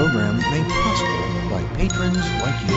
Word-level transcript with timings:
program 0.00 0.38
made 0.50 0.66
possible 0.66 1.50
by 1.50 1.62
patrons 1.76 2.16
like 2.40 2.58
you. 2.66 2.76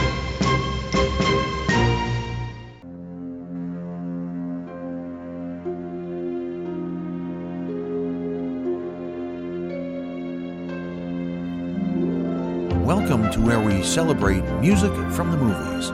Welcome 12.84 13.32
to 13.32 13.40
where 13.40 13.62
we 13.62 13.82
celebrate 13.84 14.44
music 14.60 14.92
from 15.14 15.32
the 15.32 15.38
movies. 15.38 15.88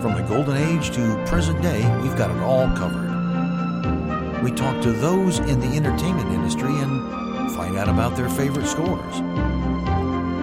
From 0.00 0.14
the 0.14 0.24
golden 0.26 0.56
age 0.56 0.92
to 0.92 1.22
present 1.26 1.60
day, 1.60 1.82
we've 2.00 2.16
got 2.16 2.30
it 2.30 2.38
all 2.38 2.74
covered. 2.74 4.42
We 4.42 4.50
talk 4.50 4.80
to 4.82 4.92
those 4.92 5.40
in 5.40 5.60
the 5.60 5.76
entertainment 5.76 6.30
industry 6.30 6.72
and 6.72 7.52
find 7.52 7.76
out 7.76 7.90
about 7.90 8.16
their 8.16 8.30
favorite 8.30 8.66
scores. 8.66 9.51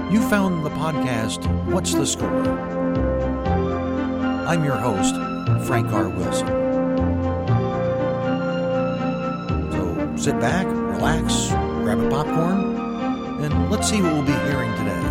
You 0.09 0.27
found 0.27 0.65
the 0.65 0.71
podcast, 0.71 1.45
What's 1.65 1.93
the 1.93 2.03
Score? 2.03 2.49
I'm 4.47 4.63
your 4.63 4.75
host, 4.75 5.13
Frank 5.67 5.93
R. 5.93 6.09
Wilson. 6.09 6.47
So 9.71 10.15
sit 10.17 10.39
back, 10.39 10.65
relax, 10.65 11.49
grab 11.83 11.99
a 11.99 12.09
popcorn, 12.09 12.75
and 13.43 13.69
let's 13.69 13.87
see 13.87 14.01
what 14.01 14.13
we'll 14.13 14.23
be 14.23 14.31
hearing 14.31 14.75
today. 14.77 15.08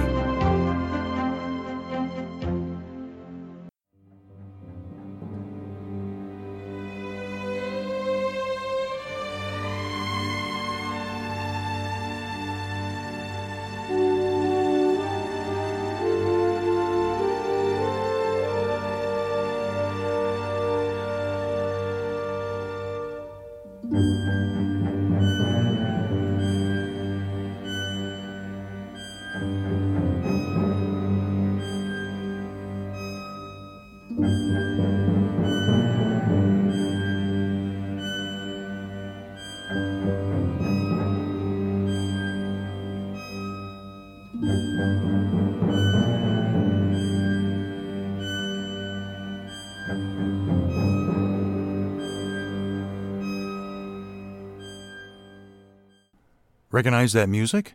Recognize 56.78 57.12
that 57.14 57.28
music? 57.28 57.74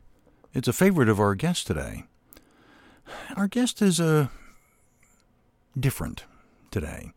It's 0.54 0.70
a 0.70 0.72
favorite 0.72 1.10
of 1.10 1.20
our 1.20 1.36
guest 1.36 1.68
today. 1.68 2.06
Our 3.36 3.50
guest 3.50 3.82
is 3.82 4.00
uh, 4.00 4.30
different 5.78 6.24
today. 6.72 7.12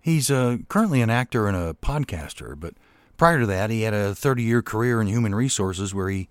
He's 0.00 0.28
uh, 0.28 0.56
currently 0.68 1.02
an 1.02 1.08
actor 1.08 1.46
and 1.46 1.56
a 1.56 1.74
podcaster, 1.74 2.58
but 2.58 2.74
prior 3.16 3.38
to 3.38 3.46
that, 3.46 3.70
he 3.70 3.82
had 3.82 3.94
a 3.94 4.12
30 4.12 4.42
year 4.42 4.60
career 4.60 5.00
in 5.00 5.06
human 5.06 5.32
resources 5.32 5.94
where 5.94 6.08
he 6.08 6.28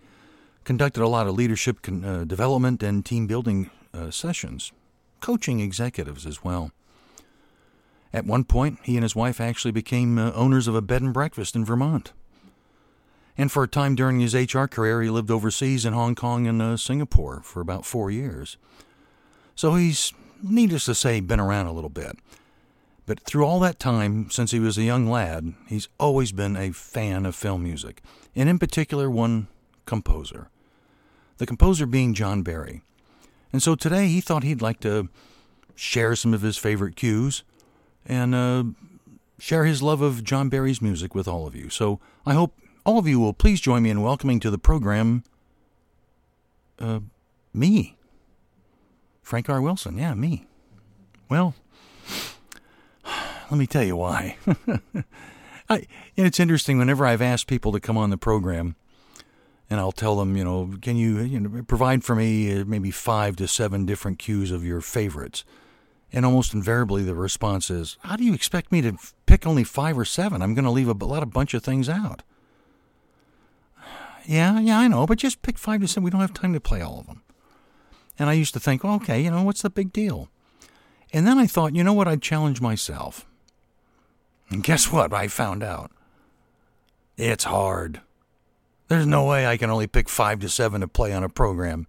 conducted 0.65 1.01
a 1.01 1.07
lot 1.07 1.27
of 1.27 1.35
leadership 1.35 1.81
con- 1.81 2.03
uh, 2.03 2.25
development 2.25 2.83
and 2.83 3.05
team 3.05 3.25
building 3.25 3.69
uh, 3.93 4.11
sessions, 4.11 4.73
coaching 5.21 5.61
executives 5.61 6.25
as 6.25 6.43
well. 6.43 6.71
At 8.11 8.25
one 8.25 8.43
point, 8.43 8.79
he 8.83 8.97
and 8.97 9.03
his 9.03 9.15
wife 9.15 9.39
actually 9.39 9.71
became 9.71 10.17
uh, 10.17 10.33
owners 10.33 10.67
of 10.67 10.75
a 10.75 10.81
bed 10.81 11.01
and 11.01 11.13
breakfast 11.13 11.55
in 11.55 11.63
Vermont. 11.63 12.11
And 13.39 13.49
for 13.49 13.63
a 13.63 13.69
time 13.69 13.95
during 13.95 14.19
his 14.19 14.35
HR 14.35 14.65
career, 14.65 15.01
he 15.01 15.09
lived 15.09 15.31
overseas 15.31 15.85
in 15.85 15.93
Hong 15.93 16.13
Kong 16.13 16.45
and 16.45 16.61
uh, 16.61 16.75
Singapore 16.75 17.39
for 17.41 17.61
about 17.61 17.85
four 17.85 18.11
years. 18.11 18.57
So 19.55 19.75
he's, 19.75 20.11
needless 20.43 20.83
to 20.85 20.93
say, 20.93 21.21
been 21.21 21.39
around 21.39 21.67
a 21.67 21.71
little 21.71 21.89
bit. 21.89 22.19
But 23.05 23.21
through 23.21 23.45
all 23.45 23.61
that 23.61 23.79
time, 23.79 24.29
since 24.29 24.51
he 24.51 24.59
was 24.59 24.77
a 24.77 24.83
young 24.83 25.09
lad, 25.09 25.53
he's 25.67 25.87
always 25.97 26.33
been 26.33 26.57
a 26.57 26.73
fan 26.73 27.25
of 27.25 27.33
film 27.33 27.63
music, 27.63 28.01
and 28.35 28.49
in 28.49 28.59
particular, 28.59 29.09
one 29.09 29.47
composer. 29.85 30.49
The 31.37 31.45
composer 31.45 31.85
being 31.85 32.13
John 32.13 32.43
Barry. 32.43 32.81
And 33.53 33.63
so 33.63 33.73
today 33.73 34.07
he 34.07 34.19
thought 34.19 34.43
he'd 34.43 34.61
like 34.61 34.81
to 34.81 35.07
share 35.75 36.13
some 36.17 36.33
of 36.33 36.41
his 36.41 36.57
favorite 36.57 36.97
cues 36.97 37.43
and 38.05 38.35
uh, 38.35 38.63
share 39.39 39.63
his 39.63 39.81
love 39.81 40.01
of 40.01 40.25
John 40.25 40.49
Barry's 40.49 40.81
music 40.81 41.15
with 41.15 41.25
all 41.25 41.47
of 41.47 41.55
you. 41.55 41.69
So 41.69 42.01
I 42.25 42.33
hope 42.33 42.53
all 42.85 42.97
of 42.97 43.07
you 43.07 43.19
will 43.19 43.33
please 43.33 43.61
join 43.61 43.83
me 43.83 43.89
in 43.89 44.01
welcoming 44.01 44.39
to 44.39 44.49
the 44.49 44.57
program 44.57 45.23
uh, 46.79 46.99
me, 47.53 47.97
Frank 49.21 49.49
R. 49.49 49.61
Wilson. 49.61 49.97
Yeah, 49.97 50.13
me. 50.13 50.45
Well, 51.29 51.55
let 53.51 53.57
me 53.57 53.67
tell 53.67 53.83
you 53.83 53.95
why. 53.95 54.37
I, 55.69 55.85
and 56.17 56.25
it's 56.25 56.39
interesting 56.39 56.79
whenever 56.79 57.05
I've 57.05 57.21
asked 57.21 57.47
people 57.47 57.71
to 57.73 57.79
come 57.79 57.97
on 57.97 58.09
the 58.09 58.17
program, 58.17 58.75
and 59.69 59.79
I'll 59.79 59.91
tell 59.91 60.15
them, 60.15 60.35
you 60.35 60.43
know, 60.43 60.73
can 60.81 60.95
you, 60.95 61.19
you 61.19 61.39
know, 61.39 61.63
provide 61.63 62.03
for 62.03 62.15
me 62.15 62.61
uh, 62.61 62.65
maybe 62.65 62.89
five 62.89 63.35
to 63.35 63.47
seven 63.47 63.85
different 63.85 64.17
cues 64.17 64.51
of 64.51 64.65
your 64.65 64.81
favorites? 64.81 65.43
And 66.11 66.25
almost 66.25 66.55
invariably, 66.55 67.03
the 67.03 67.13
response 67.13 67.69
is, 67.69 67.97
"How 67.99 68.15
do 68.15 68.23
you 68.23 68.33
expect 68.33 68.71
me 68.71 68.81
to 68.81 68.97
pick 69.27 69.45
only 69.45 69.63
five 69.63 69.95
or 69.95 70.05
seven? 70.05 70.41
I'm 70.41 70.55
going 70.55 70.65
to 70.65 70.71
leave 70.71 70.87
a 70.87 70.93
lot 70.93 71.21
of 71.21 71.29
bunch 71.29 71.53
of 71.53 71.63
things 71.63 71.87
out." 71.87 72.23
Yeah, 74.29 74.59
yeah, 74.59 74.77
I 74.77 74.87
know, 74.87 75.07
but 75.07 75.17
just 75.17 75.41
pick 75.41 75.57
five 75.57 75.81
to 75.81 75.87
seven. 75.87 76.03
We 76.03 76.11
don't 76.11 76.21
have 76.21 76.35
time 76.35 76.53
to 76.53 76.59
play 76.59 76.81
all 76.81 76.99
of 76.99 77.07
them. 77.07 77.23
And 78.19 78.29
I 78.29 78.33
used 78.33 78.53
to 78.53 78.59
think, 78.59 78.83
well, 78.83 78.93
okay, 78.97 79.23
you 79.23 79.31
know, 79.31 79.41
what's 79.41 79.63
the 79.63 79.71
big 79.71 79.91
deal? 79.91 80.29
And 81.11 81.25
then 81.25 81.39
I 81.39 81.47
thought, 81.47 81.75
you 81.75 81.83
know 81.83 81.93
what? 81.93 82.07
I'd 82.07 82.21
challenge 82.21 82.61
myself. 82.61 83.25
And 84.51 84.61
guess 84.61 84.91
what? 84.91 85.11
I 85.13 85.29
found 85.29 85.63
out. 85.63 85.89
It's 87.17 87.45
hard. 87.45 88.01
There's 88.87 89.07
no 89.07 89.25
way 89.25 89.47
I 89.47 89.57
can 89.57 89.71
only 89.71 89.87
pick 89.87 90.07
five 90.07 90.39
to 90.41 90.49
seven 90.49 90.81
to 90.81 90.87
play 90.87 91.11
on 91.11 91.23
a 91.23 91.29
program. 91.29 91.87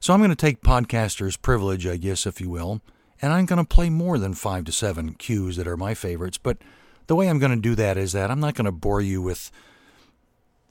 So 0.00 0.12
I'm 0.12 0.20
going 0.20 0.28
to 0.28 0.36
take 0.36 0.60
podcaster's 0.60 1.38
privilege, 1.38 1.86
I 1.86 1.96
guess, 1.96 2.26
if 2.26 2.42
you 2.42 2.50
will, 2.50 2.82
and 3.22 3.32
I'm 3.32 3.46
going 3.46 3.58
to 3.58 3.64
play 3.64 3.88
more 3.88 4.18
than 4.18 4.34
five 4.34 4.64
to 4.66 4.72
seven 4.72 5.14
cues 5.14 5.56
that 5.56 5.66
are 5.66 5.78
my 5.78 5.94
favorites. 5.94 6.36
But 6.36 6.58
the 7.06 7.16
way 7.16 7.30
I'm 7.30 7.38
going 7.38 7.56
to 7.56 7.62
do 7.62 7.74
that 7.76 7.96
is 7.96 8.12
that 8.12 8.30
I'm 8.30 8.40
not 8.40 8.54
going 8.54 8.66
to 8.66 8.72
bore 8.72 9.00
you 9.00 9.22
with 9.22 9.50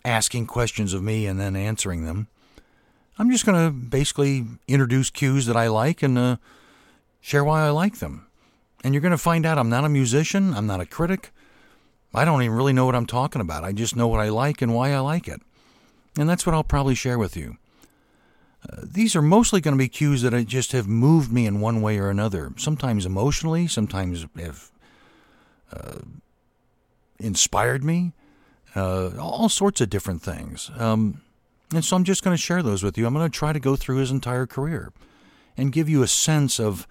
asking 0.03 0.47
questions 0.47 0.93
of 0.93 1.03
me 1.03 1.25
and 1.25 1.39
then 1.39 1.55
answering 1.55 2.05
them. 2.05 2.27
I'm 3.17 3.29
just 3.29 3.45
going 3.45 3.65
to 3.65 3.71
basically 3.71 4.45
introduce 4.67 5.09
cues 5.09 5.45
that 5.45 5.55
I 5.55 5.67
like 5.67 6.01
and 6.01 6.17
uh, 6.17 6.37
share 7.19 7.43
why 7.43 7.61
I 7.61 7.69
like 7.69 7.99
them. 7.99 8.27
And 8.83 8.93
you're 8.93 9.01
going 9.01 9.11
to 9.11 9.17
find 9.17 9.45
out 9.45 9.57
I'm 9.57 9.69
not 9.69 9.85
a 9.85 9.89
musician, 9.89 10.53
I'm 10.53 10.65
not 10.65 10.81
a 10.81 10.85
critic. 10.85 11.31
I 12.13 12.25
don't 12.25 12.41
even 12.41 12.57
really 12.57 12.73
know 12.73 12.85
what 12.85 12.95
I'm 12.95 13.05
talking 13.05 13.41
about. 13.41 13.63
I 13.63 13.71
just 13.71 13.95
know 13.95 14.07
what 14.07 14.19
I 14.19 14.29
like 14.29 14.61
and 14.61 14.73
why 14.73 14.91
I 14.91 14.99
like 14.99 15.27
it. 15.27 15.41
And 16.17 16.27
that's 16.27 16.45
what 16.45 16.53
I'll 16.53 16.63
probably 16.63 16.95
share 16.95 17.17
with 17.17 17.37
you. 17.37 17.57
Uh, 18.69 18.81
these 18.83 19.15
are 19.15 19.21
mostly 19.21 19.61
going 19.61 19.73
to 19.73 19.77
be 19.77 19.87
cues 19.87 20.21
that 20.21 20.33
just 20.45 20.71
have 20.71 20.87
moved 20.87 21.31
me 21.31 21.45
in 21.45 21.61
one 21.61 21.81
way 21.81 21.97
or 21.97 22.09
another, 22.09 22.51
sometimes 22.57 23.05
emotionally, 23.05 23.67
sometimes 23.67 24.25
have 24.37 24.71
uh, 25.71 25.99
inspired 27.19 27.83
me, 27.83 28.11
uh, 28.75 29.11
all 29.17 29.49
sorts 29.49 29.81
of 29.81 29.89
different 29.89 30.21
things. 30.21 30.71
Um, 30.77 31.21
and 31.73 31.83
so 31.83 31.95
I'm 31.95 32.03
just 32.03 32.23
going 32.23 32.35
to 32.35 32.41
share 32.41 32.61
those 32.61 32.83
with 32.83 32.97
you. 32.97 33.05
I'm 33.05 33.13
going 33.13 33.29
to 33.29 33.37
try 33.37 33.53
to 33.53 33.59
go 33.59 33.75
through 33.75 33.97
his 33.97 34.11
entire 34.11 34.45
career 34.45 34.91
and 35.57 35.71
give 35.71 35.87
you 35.87 36.03
a 36.03 36.07
sense 36.07 36.59
of 36.59 36.87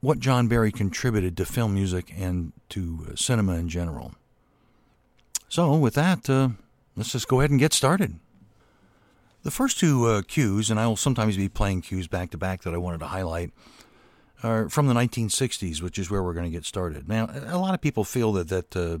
what 0.00 0.18
John 0.18 0.48
Barry 0.48 0.70
contributed 0.70 1.36
to 1.38 1.44
film 1.44 1.74
music 1.74 2.12
and 2.16 2.52
to 2.70 3.06
uh, 3.10 3.16
cinema 3.16 3.54
in 3.54 3.68
general. 3.68 4.14
So, 5.48 5.76
with 5.76 5.94
that, 5.94 6.28
uh, 6.28 6.50
let's 6.96 7.12
just 7.12 7.28
go 7.28 7.40
ahead 7.40 7.50
and 7.50 7.60
get 7.60 7.72
started. 7.72 8.18
The 9.44 9.50
first 9.50 9.78
two 9.78 10.06
uh, 10.06 10.22
cues, 10.22 10.70
and 10.70 10.80
I 10.80 10.86
will 10.86 10.96
sometimes 10.96 11.36
be 11.36 11.48
playing 11.48 11.82
cues 11.82 12.08
back 12.08 12.30
to 12.30 12.38
back 12.38 12.62
that 12.62 12.74
I 12.74 12.78
wanted 12.78 12.98
to 12.98 13.06
highlight, 13.06 13.52
are 14.42 14.68
from 14.68 14.88
the 14.88 14.94
1960s, 14.94 15.80
which 15.80 15.98
is 15.98 16.10
where 16.10 16.22
we're 16.22 16.34
going 16.34 16.46
to 16.46 16.50
get 16.50 16.64
started. 16.64 17.08
Now, 17.08 17.30
a 17.46 17.58
lot 17.58 17.74
of 17.74 17.80
people 17.80 18.04
feel 18.04 18.32
that 18.32 18.48
that 18.48 18.76
uh, 18.76 18.98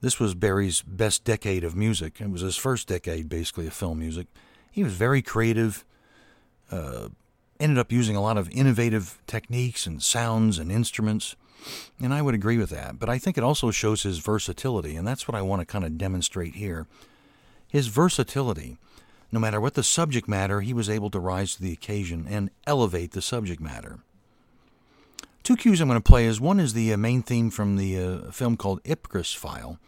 this 0.00 0.20
was 0.20 0.34
Barry's 0.34 0.82
best 0.82 1.24
decade 1.24 1.64
of 1.64 1.74
music. 1.74 2.20
It 2.20 2.30
was 2.30 2.42
his 2.42 2.56
first 2.56 2.88
decade, 2.88 3.28
basically, 3.28 3.66
of 3.66 3.72
film 3.72 3.98
music. 3.98 4.26
He 4.70 4.84
was 4.84 4.92
very 4.92 5.22
creative, 5.22 5.84
uh, 6.70 7.08
ended 7.60 7.78
up 7.78 7.92
using 7.92 8.16
a 8.16 8.22
lot 8.22 8.36
of 8.36 8.50
innovative 8.50 9.18
techniques 9.26 9.86
and 9.86 10.02
sounds 10.02 10.58
and 10.58 10.70
instruments, 10.70 11.36
and 12.00 12.12
I 12.12 12.22
would 12.22 12.34
agree 12.34 12.58
with 12.58 12.70
that. 12.70 12.98
But 12.98 13.08
I 13.08 13.18
think 13.18 13.38
it 13.38 13.44
also 13.44 13.70
shows 13.70 14.02
his 14.02 14.18
versatility, 14.18 14.96
and 14.96 15.06
that's 15.06 15.26
what 15.26 15.34
I 15.34 15.42
want 15.42 15.60
to 15.60 15.66
kind 15.66 15.84
of 15.84 15.96
demonstrate 15.96 16.56
here. 16.56 16.86
His 17.68 17.86
versatility. 17.86 18.78
No 19.32 19.40
matter 19.40 19.60
what 19.60 19.74
the 19.74 19.82
subject 19.82 20.28
matter, 20.28 20.60
he 20.60 20.72
was 20.72 20.88
able 20.88 21.10
to 21.10 21.18
rise 21.18 21.54
to 21.54 21.62
the 21.62 21.72
occasion 21.72 22.26
and 22.28 22.50
elevate 22.66 23.12
the 23.12 23.22
subject 23.22 23.60
matter. 23.60 23.98
Two 25.44 25.56
cues 25.56 25.82
I'm 25.82 25.88
going 25.88 26.00
to 26.00 26.02
play 26.02 26.24
is 26.24 26.40
one 26.40 26.58
is 26.58 26.72
the 26.72 26.90
uh, 26.94 26.96
main 26.96 27.22
theme 27.22 27.50
from 27.50 27.76
the 27.76 27.98
uh, 27.98 28.30
film 28.30 28.56
called 28.56 28.82
Ipcress 28.84 29.36
File, 29.36 29.78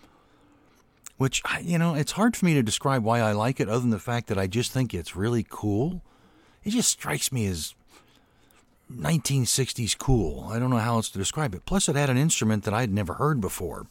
which, 1.16 1.42
you 1.62 1.78
know, 1.78 1.94
it's 1.94 2.12
hard 2.12 2.36
for 2.36 2.44
me 2.44 2.52
to 2.52 2.62
describe 2.62 3.02
why 3.02 3.20
I 3.20 3.32
like 3.32 3.58
it 3.58 3.66
other 3.66 3.80
than 3.80 3.88
the 3.88 3.98
fact 3.98 4.26
that 4.26 4.36
I 4.36 4.48
just 4.48 4.70
think 4.70 4.92
it's 4.92 5.16
really 5.16 5.46
cool. 5.48 6.02
It 6.62 6.70
just 6.70 6.90
strikes 6.90 7.32
me 7.32 7.46
as 7.46 7.74
1960s 8.92 9.96
cool. 9.96 10.46
I 10.50 10.58
don't 10.58 10.68
know 10.68 10.76
how 10.76 10.96
else 10.96 11.08
to 11.08 11.18
describe 11.18 11.54
it. 11.54 11.64
Plus, 11.64 11.88
it 11.88 11.96
had 11.96 12.10
an 12.10 12.18
instrument 12.18 12.64
that 12.64 12.74
I'd 12.74 12.92
never 12.92 13.14
heard 13.14 13.40
before. 13.40 13.86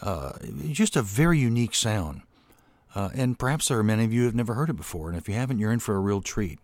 Uh, 0.00 0.34
just 0.70 0.94
a 0.94 1.02
very 1.02 1.40
unique 1.40 1.74
sound. 1.74 2.22
Uh, 2.94 3.08
and 3.14 3.36
perhaps 3.36 3.66
there 3.66 3.78
are 3.78 3.82
many 3.82 4.04
of 4.04 4.12
you 4.12 4.20
who 4.20 4.26
have 4.26 4.34
never 4.34 4.54
heard 4.54 4.70
it 4.70 4.76
before. 4.76 5.08
And 5.08 5.18
if 5.18 5.28
you 5.28 5.34
haven't, 5.34 5.58
you're 5.58 5.72
in 5.72 5.80
for 5.80 5.96
a 5.96 6.00
real 6.00 6.20
treat. 6.20 6.60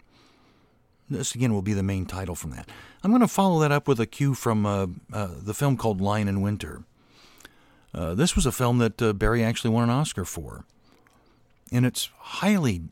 This, 1.08 1.34
again, 1.34 1.52
will 1.52 1.62
be 1.62 1.74
the 1.74 1.82
main 1.82 2.06
title 2.06 2.34
from 2.34 2.50
that. 2.52 2.68
I'm 3.02 3.10
going 3.10 3.20
to 3.20 3.28
follow 3.28 3.60
that 3.60 3.72
up 3.72 3.86
with 3.86 4.00
a 4.00 4.06
cue 4.06 4.34
from 4.34 4.64
uh, 4.64 4.86
uh 5.12 5.28
the 5.42 5.54
film 5.54 5.76
called 5.76 6.00
Lion 6.00 6.28
in 6.28 6.40
Winter. 6.40 6.84
Uh, 7.92 8.14
this 8.14 8.34
was 8.34 8.46
a 8.46 8.52
film 8.52 8.78
that 8.78 9.00
uh, 9.00 9.12
Barry 9.12 9.44
actually 9.44 9.70
won 9.70 9.84
an 9.84 9.90
Oscar 9.90 10.24
for. 10.24 10.64
And 11.70 11.86
it's 11.86 12.10
highly 12.18 12.82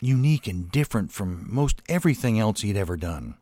unique 0.00 0.46
and 0.46 0.70
different 0.70 1.10
from 1.10 1.46
most 1.48 1.82
everything 1.88 2.38
else 2.38 2.60
he'd 2.60 2.76
ever 2.76 2.96
done 2.96 3.36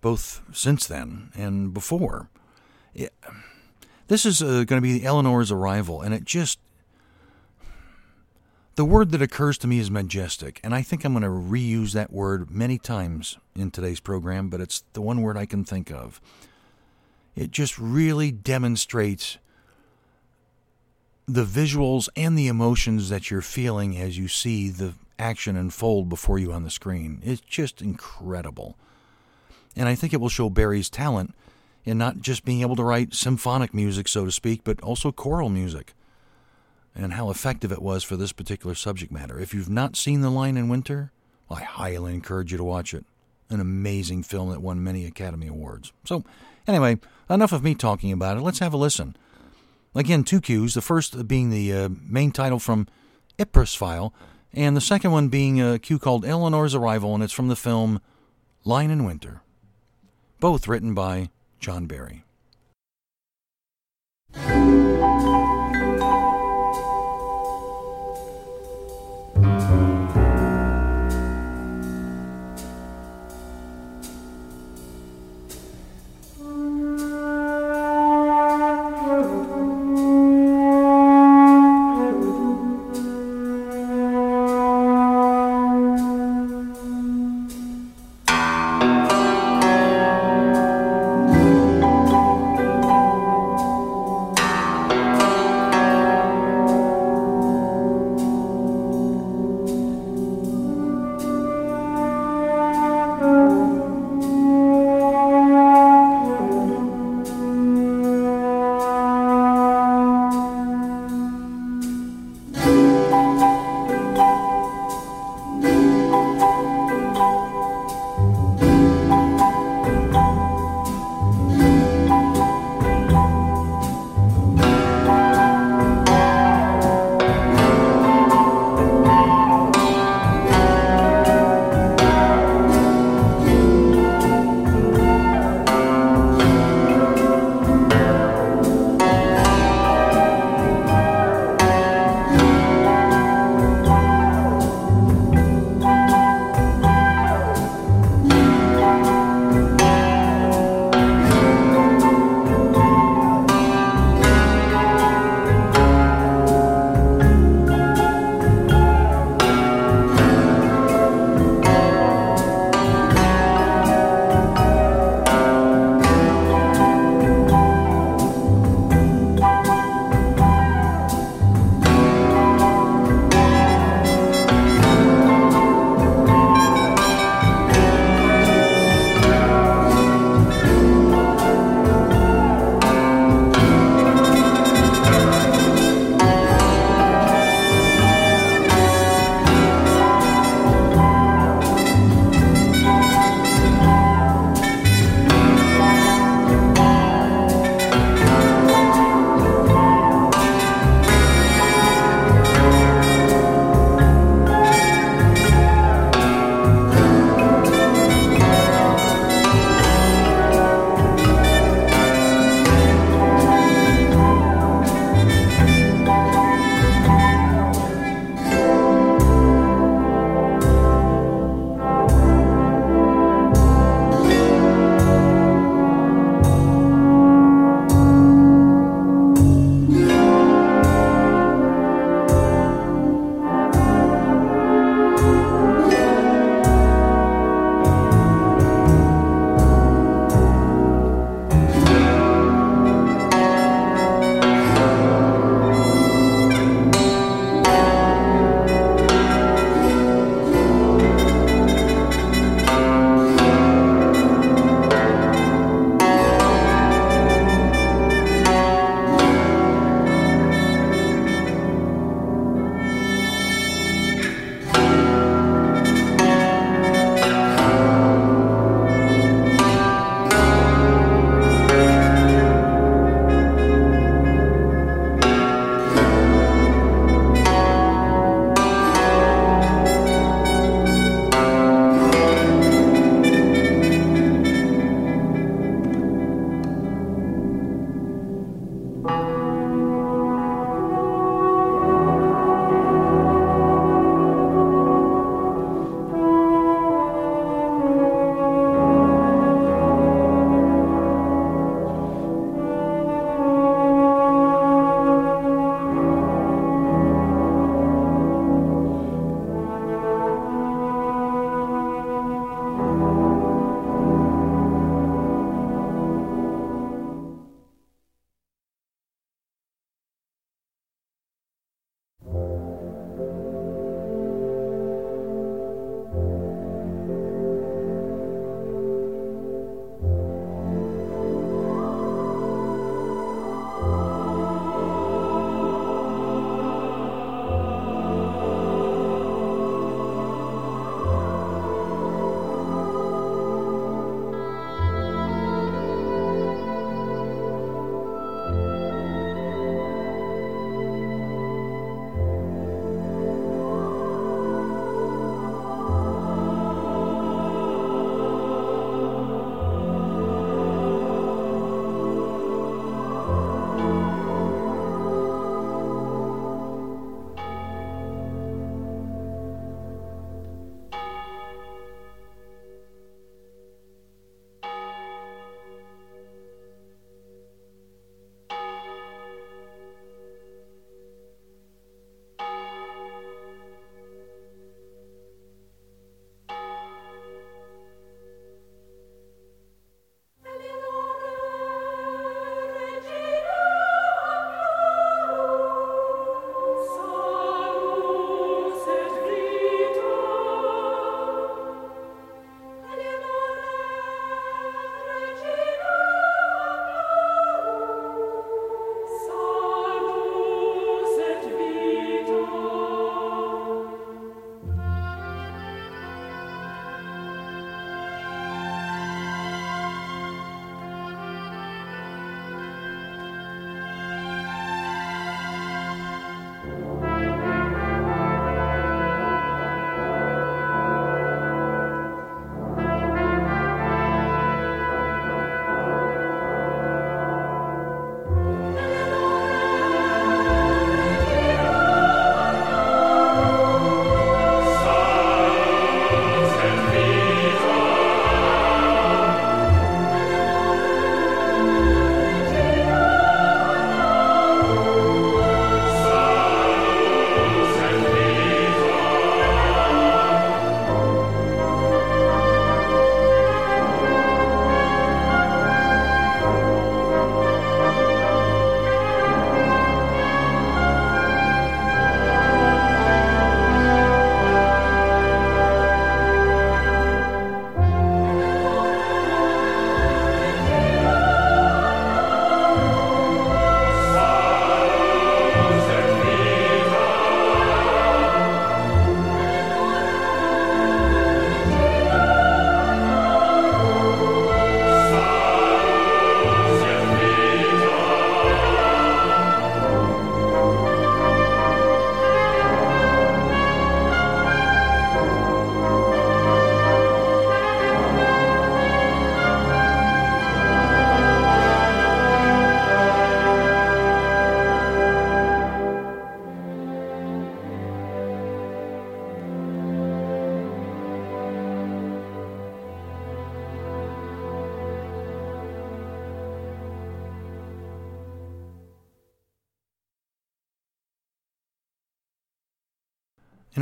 both 0.00 0.42
since 0.52 0.86
then 0.86 1.30
and 1.34 1.72
before. 1.74 2.28
It, 2.94 3.12
this 4.08 4.24
is 4.24 4.42
uh, 4.42 4.64
going 4.64 4.80
to 4.80 4.80
be 4.80 5.04
Eleanor's 5.04 5.52
arrival, 5.52 6.00
and 6.00 6.14
it 6.14 6.24
just. 6.24 6.58
The 8.78 8.84
word 8.84 9.10
that 9.10 9.20
occurs 9.20 9.58
to 9.58 9.66
me 9.66 9.80
is 9.80 9.90
majestic, 9.90 10.60
and 10.62 10.72
I 10.72 10.82
think 10.82 11.02
I'm 11.02 11.12
going 11.12 11.24
to 11.24 11.28
reuse 11.28 11.94
that 11.94 12.12
word 12.12 12.48
many 12.48 12.78
times 12.78 13.36
in 13.56 13.72
today's 13.72 13.98
program, 13.98 14.50
but 14.50 14.60
it's 14.60 14.84
the 14.92 15.00
one 15.02 15.20
word 15.20 15.36
I 15.36 15.46
can 15.46 15.64
think 15.64 15.90
of. 15.90 16.20
It 17.34 17.50
just 17.50 17.76
really 17.76 18.30
demonstrates 18.30 19.38
the 21.26 21.44
visuals 21.44 22.08
and 22.14 22.38
the 22.38 22.46
emotions 22.46 23.08
that 23.08 23.32
you're 23.32 23.42
feeling 23.42 23.98
as 23.98 24.16
you 24.16 24.28
see 24.28 24.68
the 24.68 24.94
action 25.18 25.56
unfold 25.56 26.08
before 26.08 26.38
you 26.38 26.52
on 26.52 26.62
the 26.62 26.70
screen. 26.70 27.20
It's 27.24 27.40
just 27.40 27.82
incredible. 27.82 28.76
And 29.74 29.88
I 29.88 29.96
think 29.96 30.12
it 30.12 30.20
will 30.20 30.28
show 30.28 30.50
Barry's 30.50 30.88
talent 30.88 31.34
in 31.84 31.98
not 31.98 32.20
just 32.20 32.44
being 32.44 32.60
able 32.60 32.76
to 32.76 32.84
write 32.84 33.12
symphonic 33.12 33.74
music, 33.74 34.06
so 34.06 34.24
to 34.24 34.30
speak, 34.30 34.62
but 34.62 34.80
also 34.82 35.10
choral 35.10 35.48
music, 35.48 35.94
and 36.98 37.14
how 37.14 37.30
effective 37.30 37.72
it 37.72 37.80
was 37.80 38.04
for 38.04 38.16
this 38.16 38.32
particular 38.32 38.74
subject 38.74 39.10
matter. 39.10 39.38
If 39.38 39.54
you've 39.54 39.70
not 39.70 39.96
seen 39.96 40.20
The 40.20 40.30
Lion 40.30 40.58
in 40.58 40.68
Winter, 40.68 41.12
I 41.48 41.62
highly 41.62 42.12
encourage 42.12 42.52
you 42.52 42.58
to 42.58 42.64
watch 42.64 42.92
it. 42.92 43.06
An 43.48 43.60
amazing 43.60 44.24
film 44.24 44.50
that 44.50 44.60
won 44.60 44.84
many 44.84 45.06
Academy 45.06 45.46
Awards. 45.46 45.92
So, 46.04 46.24
anyway, 46.66 46.98
enough 47.30 47.52
of 47.52 47.62
me 47.62 47.74
talking 47.74 48.12
about 48.12 48.36
it. 48.36 48.42
Let's 48.42 48.58
have 48.58 48.74
a 48.74 48.76
listen. 48.76 49.16
Again, 49.94 50.24
two 50.24 50.42
cues. 50.42 50.74
The 50.74 50.82
first 50.82 51.26
being 51.26 51.48
the 51.48 51.72
uh, 51.72 51.88
main 52.06 52.32
title 52.32 52.58
from 52.58 52.86
Ipcress 53.38 53.74
File, 53.74 54.12
and 54.52 54.76
the 54.76 54.82
second 54.82 55.12
one 55.12 55.28
being 55.28 55.62
a 55.62 55.78
cue 55.78 55.98
called 55.98 56.26
Eleanor's 56.26 56.74
Arrival, 56.74 57.14
and 57.14 57.24
it's 57.24 57.32
from 57.32 57.48
the 57.48 57.56
film 57.56 58.00
Lion 58.64 58.90
in 58.90 59.04
Winter 59.04 59.40
both 60.40 60.68
written 60.68 60.94
by 60.94 61.30
John 61.60 61.86
Barry. 61.86 62.24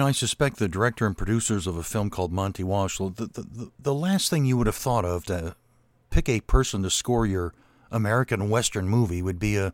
I 0.07 0.13
suspect 0.13 0.59
the 0.59 0.69
director 0.69 1.05
and 1.05 1.19
producers 1.19 1.67
of 1.67 1.77
a 1.77 1.83
film 1.83 2.11
called 2.11 2.33
Monte 2.33 2.63
Walsh, 2.63 2.99
the, 2.99 3.11
the, 3.11 3.71
the, 3.79 3.95
last 3.95 4.31
thing 4.31 4.45
you 4.45 4.57
would 4.57 4.69
have 4.69 4.77
thought 4.77 5.05
of 5.05 5.27
to 5.27 5.57
pick 6.11 6.29
a 6.29 6.41
person 6.41 6.83
to 6.83 6.91
score 6.91 7.27
your 7.27 7.53
American 7.91 8.49
Western 8.49 8.89
movie 8.89 9.21
would 9.21 9.39
be 9.39 9.57
a 9.57 9.73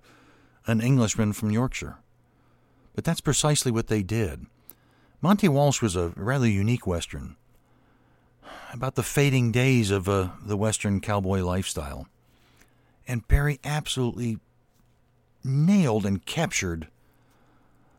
an 0.66 0.80
Englishman 0.80 1.32
from 1.32 1.50
Yorkshire. 1.50 1.96
But 2.94 3.04
that's 3.04 3.20
precisely 3.20 3.70
what 3.70 3.88
they 3.88 4.02
did. 4.02 4.46
Monte 5.20 5.48
Walsh 5.48 5.82
was 5.82 5.96
a 5.96 6.12
rather 6.16 6.48
unique 6.48 6.86
Western 6.86 7.36
about 8.72 8.94
the 8.94 9.02
fading 9.02 9.52
days 9.52 9.90
of 9.90 10.08
uh, 10.08 10.30
the 10.42 10.56
Western 10.56 11.00
cowboy 11.00 11.40
lifestyle. 11.40 12.06
And 13.06 13.26
Barry 13.28 13.60
absolutely 13.64 14.38
nailed 15.44 16.06
and 16.06 16.24
captured 16.24 16.88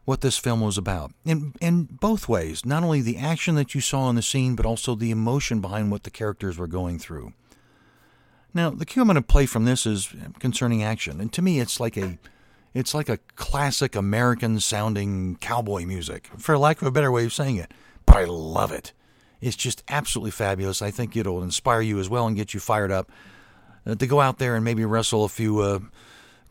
what 0.05 0.21
this 0.21 0.37
film 0.37 0.61
was 0.61 0.77
about. 0.77 1.11
In 1.25 1.53
in 1.61 1.85
both 1.85 2.27
ways 2.27 2.65
not 2.65 2.83
only 2.83 3.01
the 3.01 3.17
action 3.17 3.55
that 3.55 3.73
you 3.73 3.81
saw 3.81 4.09
in 4.09 4.15
the 4.15 4.21
scene 4.21 4.55
but 4.55 4.65
also 4.65 4.95
the 4.95 5.11
emotion 5.11 5.61
behind 5.61 5.91
what 5.91 6.03
the 6.03 6.11
characters 6.11 6.57
were 6.57 6.67
going 6.67 6.99
through. 6.99 7.33
Now 8.53 8.69
the 8.69 8.85
cue 8.85 9.01
i'm 9.01 9.07
going 9.07 9.15
to 9.15 9.21
play 9.21 9.45
from 9.45 9.65
this 9.65 9.85
is 9.85 10.13
concerning 10.39 10.83
action 10.83 11.19
and 11.19 11.31
to 11.33 11.41
me 11.41 11.59
it's 11.59 11.79
like 11.79 11.97
a 11.97 12.17
it's 12.73 12.93
like 12.93 13.09
a 13.09 13.17
classic 13.35 13.95
american 13.95 14.59
sounding 14.59 15.37
cowboy 15.37 15.85
music 15.85 16.29
for 16.37 16.57
lack 16.57 16.81
of 16.81 16.87
a 16.87 16.91
better 16.91 17.11
way 17.11 17.25
of 17.25 17.33
saying 17.33 17.55
it 17.55 17.71
but 18.05 18.17
i 18.17 18.25
love 18.25 18.71
it. 18.71 18.93
It's 19.43 19.57
just 19.57 19.83
absolutely 19.89 20.31
fabulous. 20.31 20.81
I 20.81 20.89
think 20.89 21.17
it'll 21.17 21.43
inspire 21.43 21.81
you 21.81 21.99
as 21.99 22.09
well 22.09 22.25
and 22.27 22.35
get 22.35 22.53
you 22.53 22.61
fired 22.61 22.91
up 22.91 23.11
uh, 23.85 23.95
to 23.95 24.07
go 24.07 24.21
out 24.21 24.37
there 24.37 24.55
and 24.55 24.63
maybe 24.63 24.85
wrestle 24.85 25.25
a 25.25 25.29
few 25.29 25.59
uh, 25.59 25.79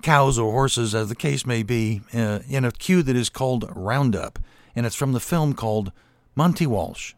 cows 0.02 0.38
or 0.38 0.52
horses, 0.52 0.94
as 0.94 1.09
the 1.09 1.14
case 1.14 1.47
may 1.47 1.62
be, 1.62 2.02
uh, 2.14 2.40
in 2.49 2.64
a 2.64 2.73
cue 2.73 3.02
that 3.02 3.16
is 3.16 3.28
called 3.30 3.71
Roundup, 3.75 4.38
and 4.75 4.85
it's 4.85 4.97
from 4.97 5.12
the 5.12 5.21
film 5.21 5.54
called 5.54 5.92
Monte 6.35 6.66
Walsh. 6.66 7.14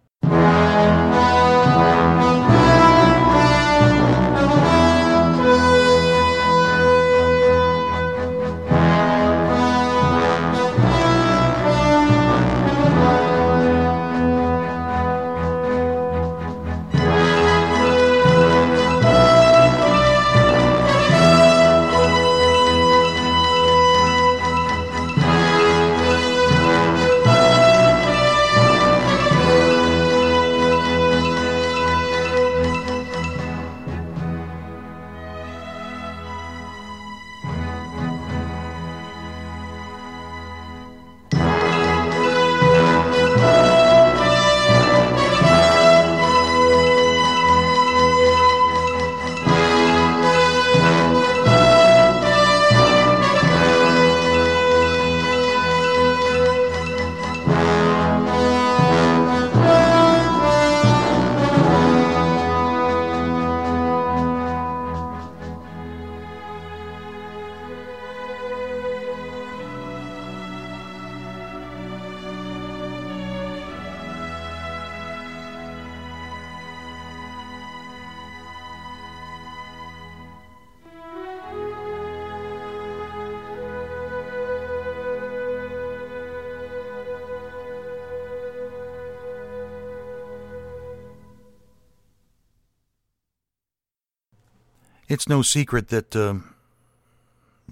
It's 95.15 95.29
no 95.29 95.43
secret 95.43 95.91
that 95.91 96.17
uh, 96.17 96.35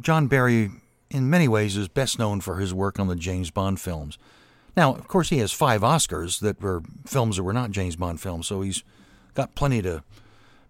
John 0.00 0.28
Barry, 0.28 0.70
in 1.10 1.28
many 1.28 1.48
ways, 1.48 1.76
is 1.76 1.88
best 1.88 2.16
known 2.16 2.40
for 2.40 2.58
his 2.58 2.72
work 2.72 3.00
on 3.00 3.08
the 3.08 3.16
James 3.16 3.50
Bond 3.50 3.80
films. 3.80 4.16
Now, 4.76 4.94
of 4.94 5.08
course, 5.08 5.30
he 5.30 5.38
has 5.38 5.50
five 5.50 5.80
Oscars 5.80 6.38
that 6.38 6.62
were 6.62 6.84
films 7.04 7.38
that 7.38 7.42
were 7.42 7.52
not 7.52 7.72
James 7.72 7.96
Bond 7.96 8.20
films, 8.20 8.46
so 8.46 8.60
he's 8.60 8.84
got 9.34 9.56
plenty 9.56 9.82
to 9.82 10.04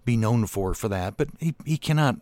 be 0.06 0.16
known 0.16 0.46
for 0.46 0.72
for 0.72 0.88
that. 0.88 1.18
But 1.18 1.28
he, 1.38 1.54
he 1.66 1.76
cannot, 1.76 2.16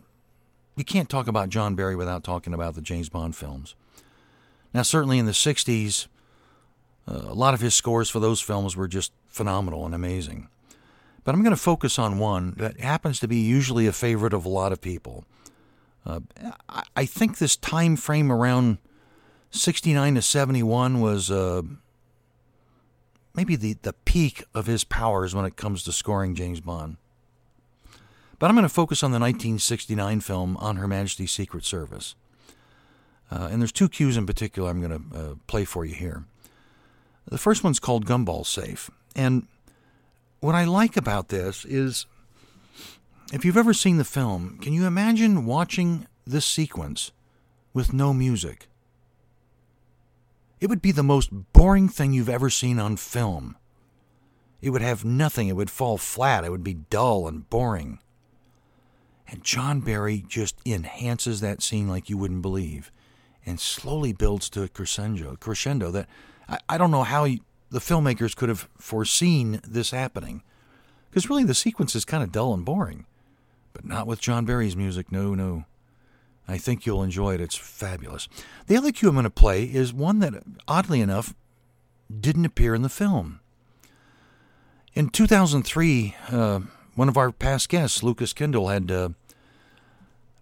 you 0.75 0.83
can't 0.83 1.09
talk 1.09 1.29
about 1.29 1.47
John 1.47 1.75
Barry 1.75 1.95
without 1.95 2.21
talking 2.21 2.53
about 2.53 2.75
the 2.75 2.81
James 2.81 3.07
Bond 3.07 3.37
films. 3.37 3.73
Now, 4.73 4.81
certainly 4.81 5.17
in 5.17 5.27
the 5.27 5.31
60s, 5.31 6.07
uh, 7.07 7.21
a 7.23 7.33
lot 7.33 7.53
of 7.53 7.61
his 7.61 7.73
scores 7.73 8.09
for 8.09 8.19
those 8.19 8.41
films 8.41 8.75
were 8.75 8.89
just 8.89 9.13
phenomenal 9.29 9.85
and 9.85 9.95
amazing. 9.95 10.49
But 11.23 11.35
I'm 11.35 11.43
going 11.43 11.55
to 11.55 11.61
focus 11.61 11.99
on 11.99 12.17
one 12.17 12.55
that 12.57 12.79
happens 12.79 13.19
to 13.19 13.27
be 13.27 13.37
usually 13.37 13.87
a 13.87 13.91
favorite 13.91 14.33
of 14.33 14.45
a 14.45 14.49
lot 14.49 14.71
of 14.71 14.81
people. 14.81 15.25
Uh, 16.05 16.21
I 16.95 17.05
think 17.05 17.37
this 17.37 17.55
time 17.55 17.95
frame 17.95 18.31
around 18.31 18.79
69 19.51 20.15
to 20.15 20.21
71 20.21 20.99
was 20.99 21.29
uh, 21.29 21.61
maybe 23.35 23.55
the, 23.55 23.77
the 23.83 23.93
peak 23.93 24.43
of 24.55 24.65
his 24.65 24.83
powers 24.83 25.35
when 25.35 25.45
it 25.45 25.55
comes 25.55 25.83
to 25.83 25.91
scoring 25.91 26.33
James 26.33 26.59
Bond. 26.59 26.97
But 28.39 28.49
I'm 28.49 28.55
going 28.55 28.63
to 28.63 28.69
focus 28.69 29.03
on 29.03 29.11
the 29.11 29.19
1969 29.19 30.21
film 30.21 30.57
On 30.57 30.77
Her 30.77 30.87
Majesty's 30.87 31.31
Secret 31.31 31.63
Service. 31.63 32.15
Uh, 33.29 33.49
and 33.51 33.61
there's 33.61 33.71
two 33.71 33.87
cues 33.87 34.17
in 34.17 34.25
particular 34.25 34.69
I'm 34.69 34.81
going 34.81 35.09
to 35.11 35.17
uh, 35.17 35.35
play 35.45 35.63
for 35.63 35.85
you 35.85 35.93
here. 35.93 36.25
The 37.27 37.37
first 37.37 37.63
one's 37.63 37.79
called 37.79 38.05
Gumbold's 38.05 38.49
Safe. 38.49 38.89
And 39.15 39.47
what 40.41 40.55
I 40.55 40.65
like 40.65 40.97
about 40.97 41.29
this 41.29 41.63
is 41.65 42.07
if 43.31 43.45
you've 43.45 43.57
ever 43.57 43.73
seen 43.73 43.97
the 43.97 44.03
film, 44.03 44.57
can 44.59 44.73
you 44.73 44.85
imagine 44.85 45.45
watching 45.45 46.07
this 46.25 46.45
sequence 46.45 47.11
with 47.73 47.93
no 47.93 48.13
music? 48.13 48.67
It 50.59 50.67
would 50.67 50.81
be 50.81 50.91
the 50.91 51.03
most 51.03 51.29
boring 51.53 51.87
thing 51.87 52.11
you've 52.11 52.29
ever 52.29 52.49
seen 52.49 52.79
on 52.79 52.97
film. 52.97 53.55
It 54.61 54.71
would 54.71 54.81
have 54.81 55.05
nothing, 55.05 55.47
it 55.47 55.55
would 55.55 55.71
fall 55.71 55.97
flat, 55.97 56.43
it 56.43 56.51
would 56.51 56.63
be 56.63 56.73
dull 56.73 57.27
and 57.27 57.49
boring. 57.49 57.99
And 59.27 59.43
John 59.43 59.79
Barry 59.79 60.23
just 60.27 60.55
enhances 60.65 61.39
that 61.39 61.63
scene 61.63 61.87
like 61.87 62.09
you 62.09 62.17
wouldn't 62.17 62.41
believe 62.41 62.91
and 63.45 63.59
slowly 63.59 64.13
builds 64.13 64.49
to 64.49 64.63
a 64.63 64.67
crescendo, 64.67 65.35
crescendo 65.35 65.89
that 65.91 66.07
I, 66.49 66.59
I 66.69 66.77
don't 66.77 66.91
know 66.91 67.03
how 67.03 67.25
the 67.71 67.79
filmmakers 67.79 68.35
could 68.35 68.49
have 68.49 68.67
foreseen 68.77 69.61
this 69.67 69.91
happening. 69.91 70.43
Because 71.09 71.29
really, 71.29 71.43
the 71.43 71.53
sequence 71.55 71.95
is 71.95 72.05
kind 72.05 72.23
of 72.23 72.31
dull 72.31 72.53
and 72.53 72.65
boring. 72.65 73.05
But 73.73 73.85
not 73.85 74.07
with 74.07 74.21
John 74.21 74.45
Barry's 74.45 74.75
music. 74.75 75.11
No, 75.11 75.33
no. 75.33 75.65
I 76.47 76.57
think 76.57 76.85
you'll 76.85 77.03
enjoy 77.03 77.33
it. 77.33 77.41
It's 77.41 77.55
fabulous. 77.55 78.27
The 78.67 78.75
other 78.75 78.91
cue 78.91 79.07
I'm 79.07 79.15
going 79.15 79.23
to 79.23 79.29
play 79.29 79.63
is 79.63 79.93
one 79.93 80.19
that, 80.19 80.33
oddly 80.67 80.99
enough, 80.99 81.33
didn't 82.19 82.45
appear 82.45 82.75
in 82.75 82.81
the 82.81 82.89
film. 82.89 83.39
In 84.93 85.09
2003, 85.09 86.15
uh, 86.29 86.59
one 86.95 87.07
of 87.07 87.15
our 87.15 87.31
past 87.31 87.69
guests, 87.69 88.03
Lukas 88.03 88.33
Kendall, 88.33 88.67
had 88.67 88.91
uh, 88.91 89.09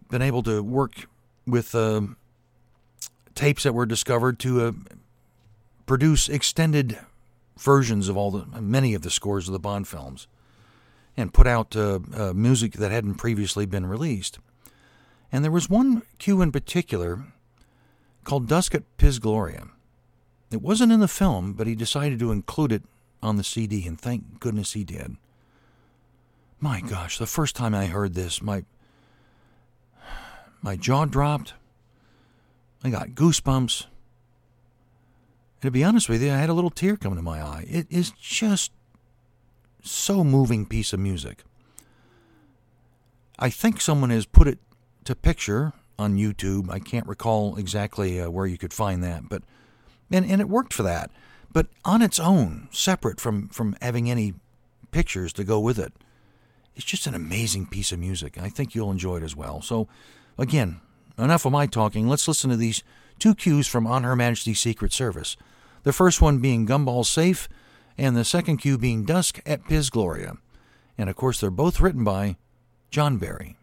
been 0.10 0.24
able 0.24 0.42
to 0.44 0.64
work 0.64 1.08
with 1.46 1.76
uh, 1.76 2.02
tapes 3.36 3.62
that 3.64 3.74
were 3.74 3.86
discovered 3.86 4.40
to 4.40 4.62
uh, 4.62 4.72
produce 5.86 6.28
extended 6.28 6.98
versions 7.60 8.08
of 8.10 8.18
all 8.18 8.32
the 8.32 8.62
many 8.62 8.94
of 8.94 9.02
the 9.02 9.10
scores 9.10 9.48
of 9.48 9.54
the 9.54 9.60
Bond 9.60 9.88
films, 9.88 10.28
and 11.18 11.34
put 11.34 11.48
out 11.48 11.76
uh, 11.76 12.00
uh, 12.16 12.34
music 12.34 12.74
that 12.74 12.92
hadn't 12.92 13.16
previously 13.16 13.66
been 13.66 13.86
released. 13.86 14.40
And 15.32 15.44
there 15.44 15.52
was 15.52 15.70
one 15.70 16.04
cue 16.18 16.42
in 16.42 16.52
particular 16.52 17.26
called 18.24 18.48
"Dusk 18.48 18.74
at 18.76 18.98
Piz 18.98 19.20
Gloria." 19.20 19.68
It 20.52 20.62
wasn't 20.62 20.92
in 20.92 21.00
the 21.00 21.08
film, 21.08 21.54
but 21.54 21.68
he 21.68 21.76
decided 21.76 22.18
to 22.20 22.32
include 22.32 22.72
it 22.72 22.84
on 23.22 23.36
the 23.36 23.44
CD, 23.44 23.86
and 23.86 24.00
thank 24.00 24.40
goodness 24.40 24.74
he 24.74 24.84
did. 24.84 25.18
My 26.60 26.82
gosh, 26.82 27.18
the 27.18 27.28
first 27.28 27.56
time 27.56 27.76
I 27.76 27.86
heard 27.86 28.16
this, 28.16 28.42
my 28.42 28.64
my 30.62 30.76
jaw 30.76 31.06
dropped. 31.06 31.54
I 32.84 32.90
got 32.90 33.10
goosebumps. 33.10 33.86
To 35.62 35.72
be 35.72 35.84
honest 35.84 36.10
with 36.10 36.22
you, 36.22 36.32
I 36.32 36.38
had 36.38 36.50
a 36.50 36.54
little 36.54 36.70
tear 36.70 36.96
come 36.96 37.16
to 37.16 37.22
my 37.22 37.42
eye. 37.42 37.66
It 37.68 37.88
is 37.90 38.12
just 38.12 38.72
so 39.84 40.24
moving 40.24 40.66
piece 40.66 40.94
of 40.94 41.00
music. 41.00 41.44
I 43.38 43.50
think 43.50 43.80
someone 43.80 44.10
has 44.10 44.26
put 44.26 44.48
it 44.48 44.60
to 45.06 45.16
picture 45.16 45.74
on 45.98 46.18
YouTube. 46.18 46.70
I 46.70 46.80
can't 46.80 47.08
recall 47.08 47.56
exactly 47.58 48.20
uh, 48.20 48.30
where 48.30 48.46
you 48.46 48.58
could 48.58 48.74
find 48.74 49.04
that, 49.04 49.30
but 49.30 49.44
and 50.12 50.26
and 50.26 50.42
it 50.42 50.50
worked 50.50 50.74
for 50.74 50.84
that. 50.84 51.12
But 51.52 51.68
on 51.84 52.02
its 52.02 52.20
own, 52.20 52.68
separate 52.72 53.20
from 53.20 53.48
from 53.50 53.76
having 53.82 54.10
any 54.10 54.34
pictures 54.92 55.34
to 55.34 55.44
go 55.44 55.60
with 55.60 55.80
it, 55.80 55.94
it's 56.76 56.86
just 56.86 57.08
an 57.08 57.16
amazing 57.16 57.68
piece 57.68 57.92
of 57.92 58.00
music. 58.00 58.38
I 58.38 58.50
think 58.50 58.76
you'll 58.76 58.92
enjoy 58.92 59.18
it 59.18 59.24
as 59.24 59.36
well. 59.36 59.62
So, 59.62 59.88
again, 60.38 60.82
enough 61.18 61.46
of 61.46 61.52
my 61.52 61.66
talking. 61.66 62.08
Let's 62.08 62.28
listen 62.28 62.50
to 62.50 62.58
these 62.58 62.84
two 63.20 63.36
cues 63.36 63.68
from 63.68 63.86
On 63.86 64.04
Her 64.04 64.16
Majesty's 64.16 64.60
Secret 64.60 64.94
Service. 64.94 65.38
The 65.84 65.94
first 65.94 66.22
one 66.22 66.40
being 66.40 66.66
Gumbold's 66.66 67.10
Safe, 67.10 67.48
and 67.98 68.16
the 68.16 68.26
second 68.26 68.58
cue 68.58 68.78
being 68.78 69.04
Dusk 69.04 69.40
at 69.46 69.66
Piz 69.66 69.90
Gloria. 69.90 70.38
And 70.98 71.10
of 71.10 71.16
course, 71.16 71.40
they're 71.40 71.50
both 71.50 71.80
written 71.80 72.04
by 72.04 72.38
John 72.90 73.18
Barry. 73.18 73.58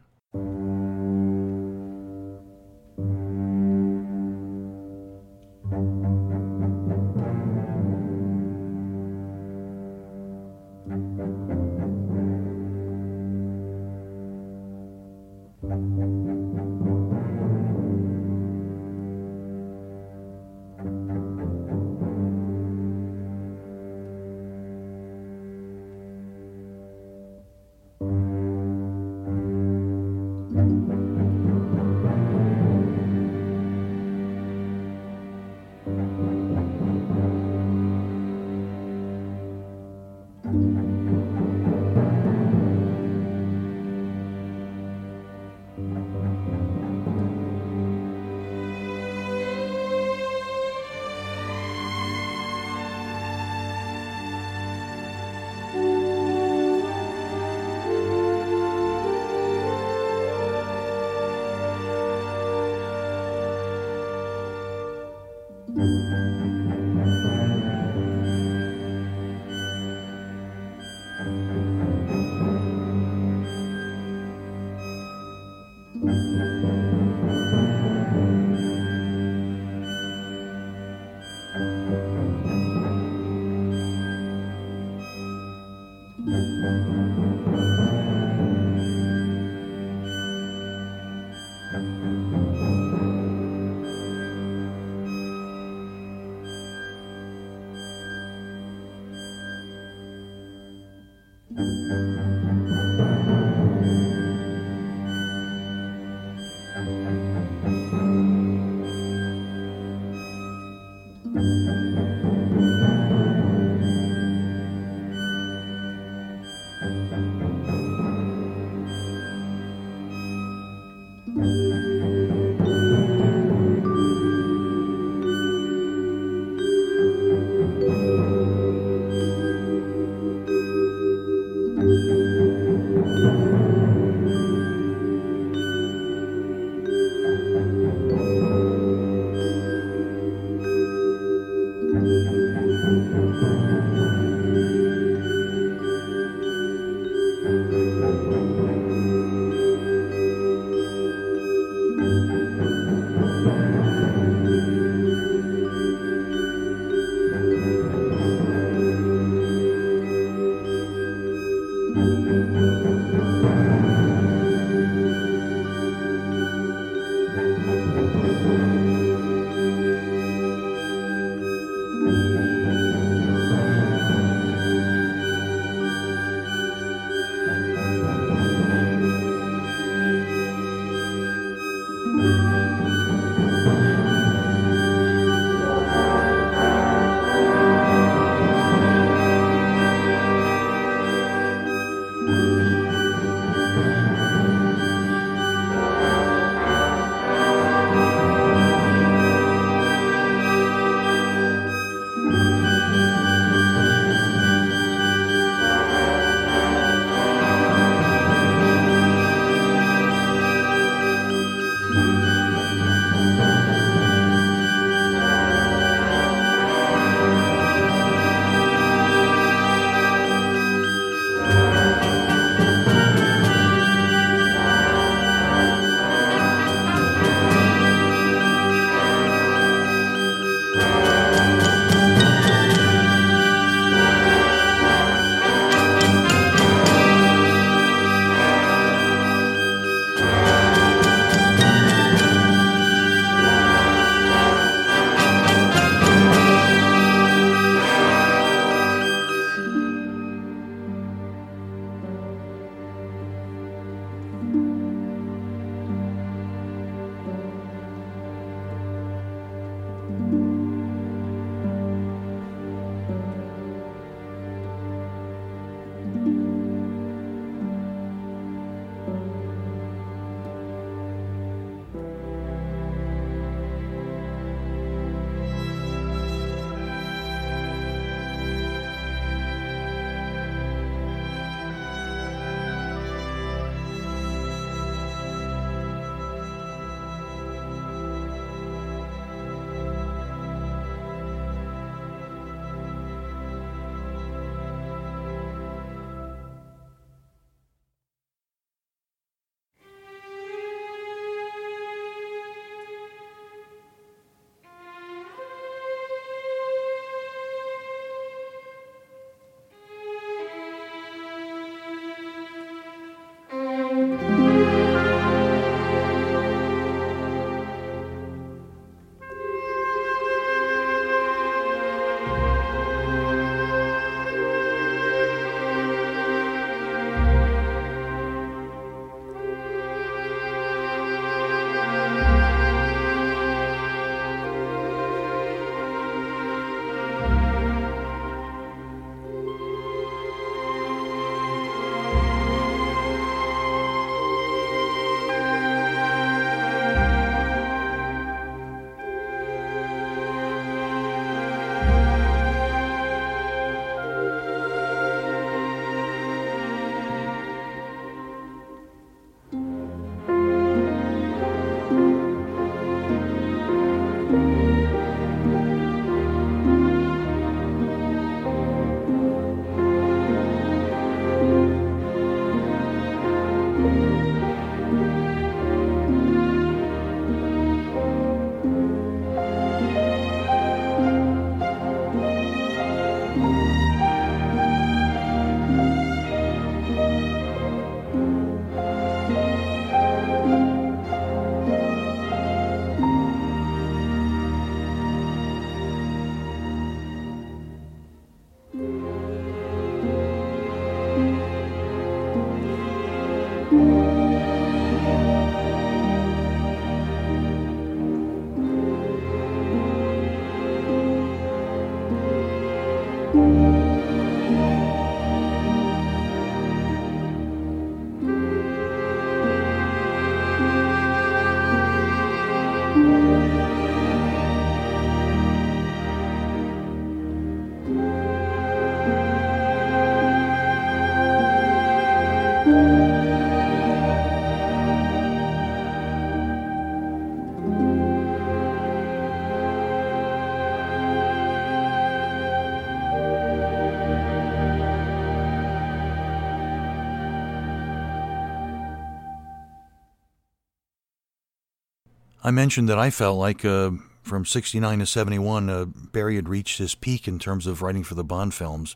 I 452.47 452.53
mentioned 452.53 452.89
that 452.89 452.99
I 452.99 453.11
felt 453.11 453.41
like 453.41 453.65
uh, 453.65 453.91
from 454.23 454.45
69 454.45 455.01
to 455.01 455.07
71, 455.07 455.69
uh, 455.69 455.85
Barry 455.85 456.37
had 456.37 456.49
reached 456.49 456.79
his 456.79 456.95
peak 456.95 457.27
in 457.27 457.41
terms 457.41 457.67
of 457.67 457.83
writing 457.83 458.05
for 458.05 458.15
the 458.15 458.23
Bond 458.23 458.55
films. 458.55 458.95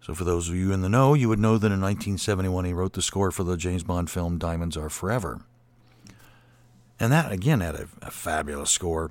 So, 0.00 0.14
for 0.14 0.22
those 0.22 0.48
of 0.48 0.54
you 0.54 0.70
in 0.72 0.80
the 0.80 0.88
know, 0.88 1.14
you 1.14 1.28
would 1.28 1.40
know 1.40 1.58
that 1.58 1.72
in 1.72 1.80
1971 1.80 2.64
he 2.64 2.72
wrote 2.72 2.92
the 2.92 3.02
score 3.02 3.32
for 3.32 3.42
the 3.42 3.56
James 3.56 3.82
Bond 3.82 4.08
film 4.08 4.38
Diamonds 4.38 4.76
Are 4.76 4.88
Forever. 4.88 5.40
And 7.00 7.10
that, 7.10 7.32
again, 7.32 7.58
had 7.58 7.74
a, 7.74 7.88
a 8.02 8.12
fabulous 8.12 8.70
score. 8.70 9.10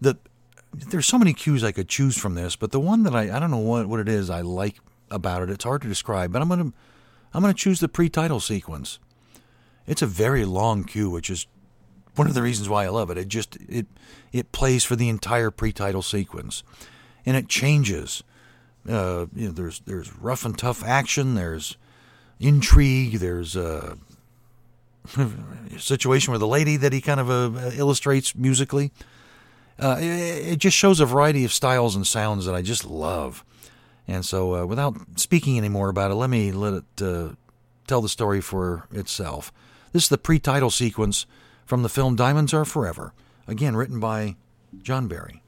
The, 0.00 0.16
there's 0.72 1.04
so 1.04 1.18
many 1.18 1.34
cues 1.34 1.62
I 1.62 1.72
could 1.72 1.88
choose 1.88 2.16
from 2.16 2.34
this, 2.34 2.56
but 2.56 2.70
the 2.70 2.80
one 2.80 3.02
that 3.02 3.14
I, 3.14 3.36
I 3.36 3.38
don't 3.38 3.50
know 3.50 3.58
what, 3.58 3.88
what 3.88 4.00
it 4.00 4.08
is 4.08 4.30
I 4.30 4.40
like 4.40 4.76
about 5.10 5.42
it, 5.42 5.50
it's 5.50 5.64
hard 5.64 5.82
to 5.82 5.88
describe, 5.88 6.32
but 6.32 6.40
I'm 6.40 6.48
going 6.48 6.70
to 6.70 6.76
I'm 7.34 7.42
going 7.42 7.52
to 7.52 7.62
choose 7.62 7.80
the 7.80 7.88
pre-title 7.88 8.40
sequence. 8.40 8.98
It's 9.86 10.00
a 10.00 10.06
very 10.06 10.46
long 10.46 10.84
cue, 10.84 11.10
which 11.10 11.28
is 11.28 11.46
one 12.20 12.26
of 12.26 12.34
the 12.34 12.42
reasons 12.42 12.68
why 12.68 12.84
I 12.84 12.90
love 12.90 13.08
it. 13.08 13.16
It 13.16 13.28
just 13.28 13.56
it 13.66 13.86
it 14.30 14.52
plays 14.52 14.84
for 14.84 14.94
the 14.94 15.08
entire 15.08 15.50
pre-title 15.50 16.02
sequence, 16.02 16.62
and 17.24 17.34
it 17.34 17.48
changes. 17.48 18.22
Uh, 18.86 19.24
you 19.34 19.46
know, 19.46 19.52
there's 19.52 19.80
there's 19.86 20.14
rough 20.16 20.44
and 20.44 20.58
tough 20.58 20.84
action. 20.84 21.34
There's 21.34 21.78
intrigue. 22.38 23.20
There's 23.20 23.56
a, 23.56 23.96
a 25.16 25.78
situation 25.78 26.34
with 26.34 26.42
a 26.42 26.46
lady 26.46 26.76
that 26.76 26.92
he 26.92 27.00
kind 27.00 27.20
of 27.20 27.30
uh, 27.30 27.70
illustrates 27.74 28.36
musically. 28.36 28.92
Uh, 29.78 29.96
it, 29.98 30.52
it, 30.52 30.58
just 30.58 30.76
shows 30.76 31.00
a 31.00 31.06
variety 31.06 31.46
of 31.46 31.54
styles 31.54 31.96
and 31.96 32.06
sounds 32.06 32.44
that 32.44 32.54
I 32.54 32.60
just 32.60 32.84
love. 32.84 33.42
And 34.06 34.26
so, 34.26 34.56
uh, 34.56 34.66
without 34.66 34.94
speaking 35.16 35.56
any 35.56 35.70
more 35.70 35.88
about 35.88 36.10
it, 36.10 36.16
let 36.16 36.28
me 36.28 36.52
let 36.52 36.74
it 36.74 37.02
uh, 37.02 37.28
tell 37.86 38.02
the 38.02 38.10
story 38.10 38.42
for 38.42 38.88
itself. 38.92 39.50
This 39.94 40.02
is 40.02 40.08
the 40.10 40.18
pre 40.18 40.38
title 40.38 40.68
sequence 40.68 41.24
from 41.70 41.84
the 41.84 41.88
film 41.88 42.16
Diamonds 42.16 42.52
Are 42.52 42.64
Forever, 42.64 43.14
again 43.46 43.76
written 43.76 44.00
by 44.00 44.34
John 44.82 45.06
Barry. 45.06 45.40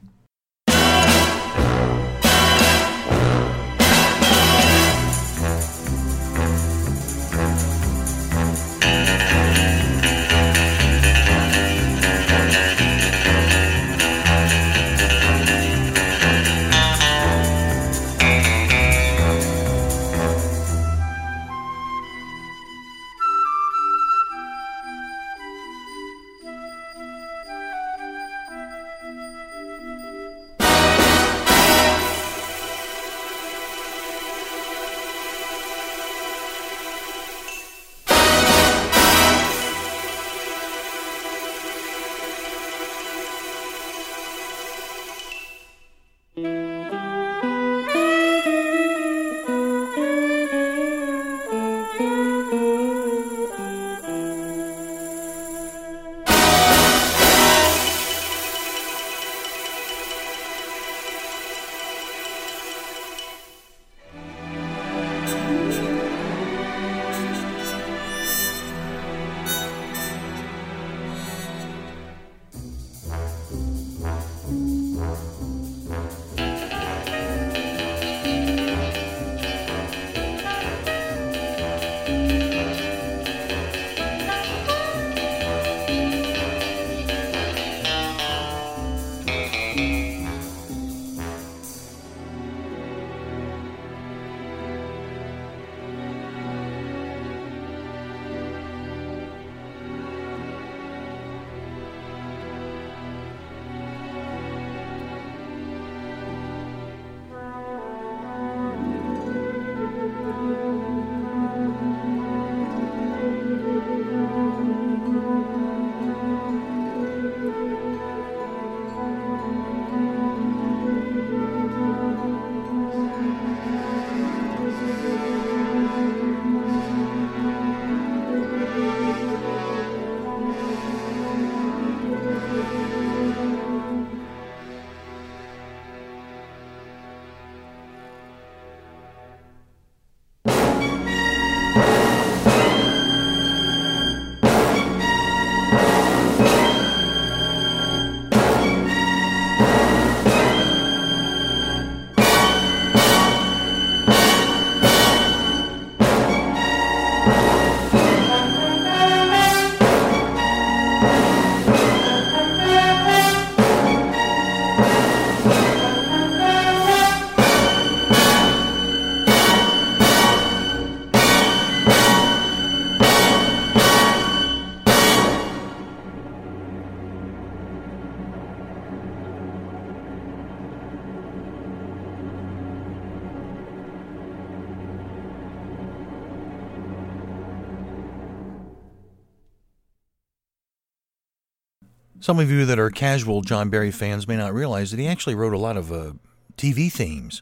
Some 192.23 192.39
of 192.39 192.49
you 192.49 192.65
that 192.67 192.79
are 192.79 192.89
casual 192.89 193.41
John 193.41 193.69
Barry 193.69 193.91
fans 193.91 194.29
may 194.29 194.37
not 194.37 194.53
realize 194.53 194.91
that 194.91 194.97
he 194.97 195.09
actually 195.09 195.35
wrote 195.35 195.51
a 195.51 195.57
lot 195.57 195.75
of 195.75 195.91
uh, 195.91 196.13
TV 196.55 196.89
themes, 196.89 197.41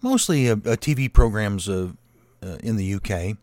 mostly 0.00 0.48
uh, 0.48 0.52
uh 0.52 0.76
TV 0.76 1.12
programs 1.12 1.68
uh, 1.68 1.90
uh 2.44 2.58
in 2.62 2.76
the 2.76 2.94
UK, 2.94 3.36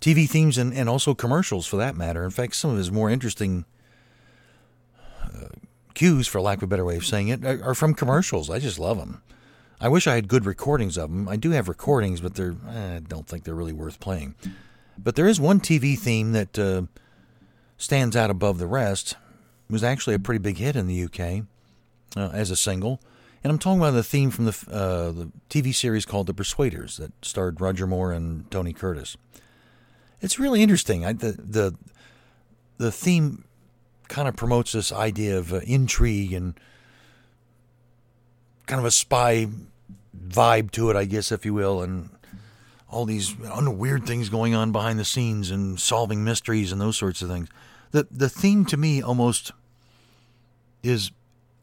TV 0.00 0.28
themes 0.28 0.58
and, 0.58 0.72
and 0.72 0.88
also 0.88 1.12
commercials 1.12 1.66
for 1.66 1.76
that 1.76 1.96
matter. 1.96 2.22
In 2.22 2.30
fact, 2.30 2.54
some 2.54 2.70
of 2.70 2.76
his 2.76 2.92
more 2.92 3.10
interesting 3.10 3.64
uh, 5.24 5.48
cues, 5.94 6.28
for 6.28 6.40
lack 6.40 6.58
of 6.58 6.62
a 6.62 6.66
better 6.68 6.84
way 6.84 6.96
of 6.96 7.04
saying 7.04 7.26
it, 7.26 7.44
are, 7.44 7.74
from 7.74 7.94
commercials. 7.94 8.48
I 8.50 8.60
just 8.60 8.78
love 8.78 8.98
them. 8.98 9.24
I 9.80 9.88
wish 9.88 10.06
I 10.06 10.14
had 10.14 10.28
good 10.28 10.46
recordings 10.46 10.96
of 10.96 11.10
them. 11.10 11.28
I 11.28 11.34
do 11.34 11.50
have 11.50 11.68
recordings, 11.68 12.20
but 12.20 12.36
they're 12.36 12.54
eh, 12.70 12.96
I 12.98 13.00
don't 13.00 13.26
think 13.26 13.42
they're 13.42 13.56
really 13.56 13.72
worth 13.72 13.98
playing. 13.98 14.36
But 14.96 15.16
there 15.16 15.26
is 15.26 15.40
one 15.40 15.58
TV 15.58 15.98
theme 15.98 16.30
that 16.30 16.86
stands 17.76 18.14
out 18.14 18.30
above 18.30 18.58
the 18.58 18.68
rest 18.68 19.16
was 19.70 19.84
actually 19.84 20.14
a 20.14 20.18
pretty 20.18 20.38
big 20.38 20.58
hit 20.58 20.76
in 20.76 20.86
the 20.86 21.04
UK 21.04 21.44
uh, 22.16 22.30
as 22.32 22.50
a 22.50 22.56
single. 22.56 23.00
And 23.42 23.50
I'm 23.50 23.58
talking 23.58 23.80
about 23.80 23.92
the 23.92 24.02
theme 24.02 24.30
from 24.30 24.46
the, 24.46 24.66
uh, 24.70 25.12
the 25.12 25.30
TV 25.50 25.74
series 25.74 26.06
called 26.06 26.26
The 26.26 26.34
Persuaders 26.34 26.96
that 26.96 27.12
starred 27.22 27.60
Roger 27.60 27.86
Moore 27.86 28.12
and 28.12 28.50
Tony 28.50 28.72
Curtis. 28.72 29.16
It's 30.22 30.38
really 30.38 30.62
interesting. 30.62 31.04
I, 31.04 31.12
the, 31.12 31.32
the, 31.32 31.74
the 32.78 32.90
theme 32.90 33.44
kind 34.08 34.28
of 34.28 34.36
promotes 34.36 34.72
this 34.72 34.92
idea 34.92 35.38
of 35.38 35.52
uh, 35.52 35.60
intrigue 35.66 36.32
and 36.32 36.58
kind 38.66 38.78
of 38.78 38.86
a 38.86 38.90
spy 38.90 39.48
vibe 40.16 40.70
to 40.72 40.90
it, 40.90 40.96
I 40.96 41.04
guess, 41.04 41.30
if 41.30 41.44
you 41.44 41.52
will, 41.52 41.82
and 41.82 42.08
all 42.88 43.04
these 43.04 43.36
weird 43.36 44.06
things 44.06 44.28
going 44.28 44.54
on 44.54 44.72
behind 44.72 44.98
the 44.98 45.04
scenes 45.04 45.50
and 45.50 45.78
solving 45.78 46.24
mysteries 46.24 46.72
and 46.72 46.80
those 46.80 46.96
sorts 46.96 47.22
of 47.22 47.28
things. 47.28 47.48
The 47.94 48.08
the 48.10 48.28
theme 48.28 48.64
to 48.66 48.76
me 48.76 49.00
almost 49.00 49.52
is 50.82 51.12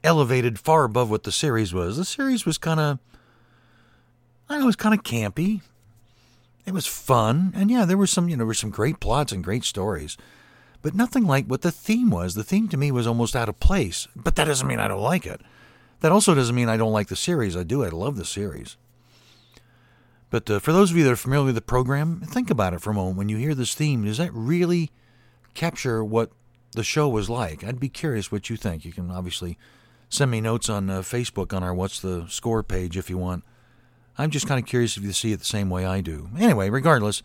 elevated 0.01 0.57
far 0.57 0.85
above 0.85 1.09
what 1.09 1.23
the 1.23 1.31
series 1.31 1.73
was. 1.73 1.97
The 1.97 2.05
series 2.05 2.45
was 2.45 2.57
kind 2.57 2.79
of 2.79 2.99
I 4.47 4.55
know 4.55 4.63
it 4.63 4.65
was 4.65 4.77
kind 4.77 4.95
of 4.95 5.03
campy. 5.03 5.59
It 6.65 6.73
was 6.73 6.87
fun, 6.87 7.51
and 7.53 7.69
yeah, 7.69 7.83
there 7.83 7.97
were 7.97 8.07
some 8.07 8.29
you 8.29 8.37
know 8.37 8.41
there 8.41 8.47
were 8.47 8.53
some 8.53 8.69
great 8.69 9.01
plots 9.01 9.33
and 9.33 9.43
great 9.43 9.65
stories, 9.65 10.15
but 10.81 10.95
nothing 10.95 11.25
like 11.25 11.47
what 11.47 11.63
the 11.63 11.71
theme 11.71 12.09
was. 12.09 12.35
The 12.35 12.45
theme 12.45 12.69
to 12.69 12.77
me 12.77 12.93
was 12.93 13.07
almost 13.07 13.35
out 13.35 13.49
of 13.49 13.59
place. 13.59 14.07
But 14.15 14.37
that 14.37 14.45
doesn't 14.45 14.69
mean 14.69 14.79
I 14.79 14.87
don't 14.87 15.01
like 15.01 15.25
it. 15.25 15.41
That 15.99 16.13
also 16.13 16.33
doesn't 16.33 16.55
mean 16.55 16.69
I 16.69 16.77
don't 16.77 16.93
like 16.93 17.09
the 17.09 17.17
series. 17.17 17.57
I 17.57 17.63
do. 17.63 17.83
I 17.83 17.89
love 17.89 18.15
the 18.15 18.23
series. 18.23 18.77
But 20.29 20.49
uh, 20.49 20.59
for 20.59 20.71
those 20.71 20.91
of 20.91 20.97
you 20.97 21.03
that 21.03 21.11
are 21.11 21.17
familiar 21.17 21.47
with 21.47 21.55
the 21.55 21.61
program, 21.61 22.21
think 22.21 22.49
about 22.49 22.73
it 22.73 22.79
for 22.79 22.91
a 22.91 22.93
moment. 22.93 23.17
When 23.17 23.27
you 23.27 23.35
hear 23.35 23.53
this 23.53 23.75
theme, 23.75 24.07
is 24.07 24.17
that 24.17 24.33
really 24.33 24.91
capture 25.53 26.03
what 26.03 26.31
the 26.73 26.83
show 26.83 27.09
was 27.09 27.29
like? 27.29 27.63
I'd 27.63 27.79
be 27.79 27.89
curious 27.89 28.31
what 28.31 28.49
you 28.49 28.57
think. 28.57 28.85
You 28.85 28.91
can 28.91 29.11
obviously 29.11 29.57
send 30.09 30.31
me 30.31 30.41
notes 30.41 30.69
on 30.69 30.89
uh, 30.89 31.01
Facebook 31.01 31.53
on 31.53 31.63
our 31.63 31.73
What's 31.73 31.99
the 31.99 32.25
Score 32.27 32.63
page 32.63 32.97
if 32.97 33.09
you 33.09 33.17
want. 33.17 33.43
I'm 34.17 34.29
just 34.29 34.47
kind 34.47 34.61
of 34.61 34.65
curious 34.67 34.97
if 34.97 35.03
you 35.03 35.13
see 35.13 35.31
it 35.31 35.39
the 35.39 35.45
same 35.45 35.69
way 35.69 35.85
I 35.85 36.01
do. 36.01 36.29
Anyway, 36.37 36.69
regardless, 36.69 37.23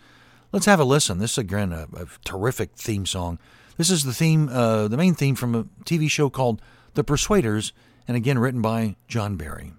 let's 0.53 0.67
have 0.67 0.81
a 0.81 0.85
listen. 0.85 1.19
This 1.19 1.33
is 1.33 1.39
again 1.39 1.73
a, 1.73 1.87
a 1.97 2.07
terrific 2.25 2.73
theme 2.77 3.07
song. 3.07 3.39
This 3.77 3.91
is 3.91 4.05
the 4.05 4.15
theme, 4.15 4.49
uh, 4.49 4.89
the 4.89 4.97
main 4.97 5.15
theme 5.15 5.35
from 5.35 5.55
a 5.55 5.65
TV 5.85 6.11
show 6.11 6.31
called 6.31 6.63
The 6.95 7.05
Persuaders, 7.05 7.73
and 8.09 8.17
again 8.17 8.39
written 8.39 8.63
by 8.63 8.97
John 9.09 9.37
Barry. 9.37 9.73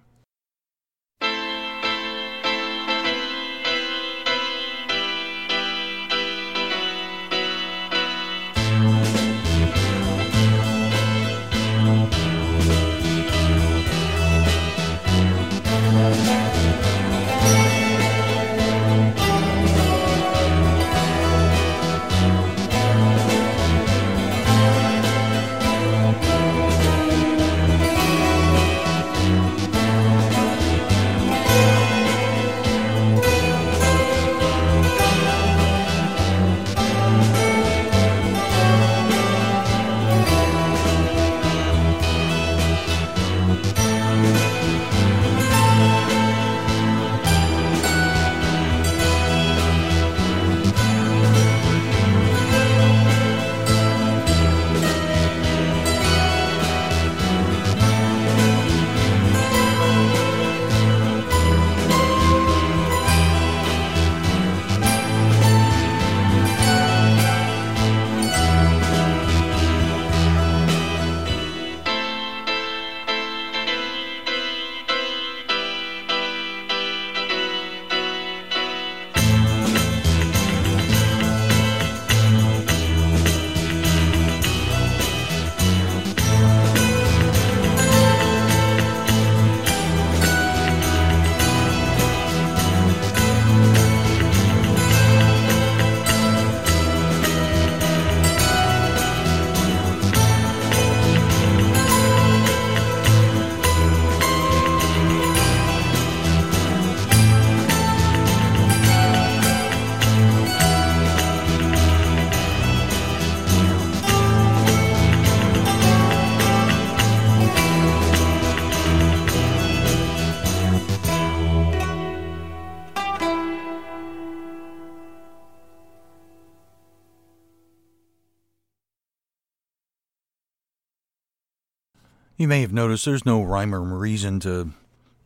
You 132.48 132.50
may 132.50 132.62
have 132.62 132.72
noticed 132.72 133.04
there's 133.04 133.26
no 133.26 133.42
rhyme 133.42 133.74
or 133.74 133.82
reason 133.82 134.40
to 134.40 134.70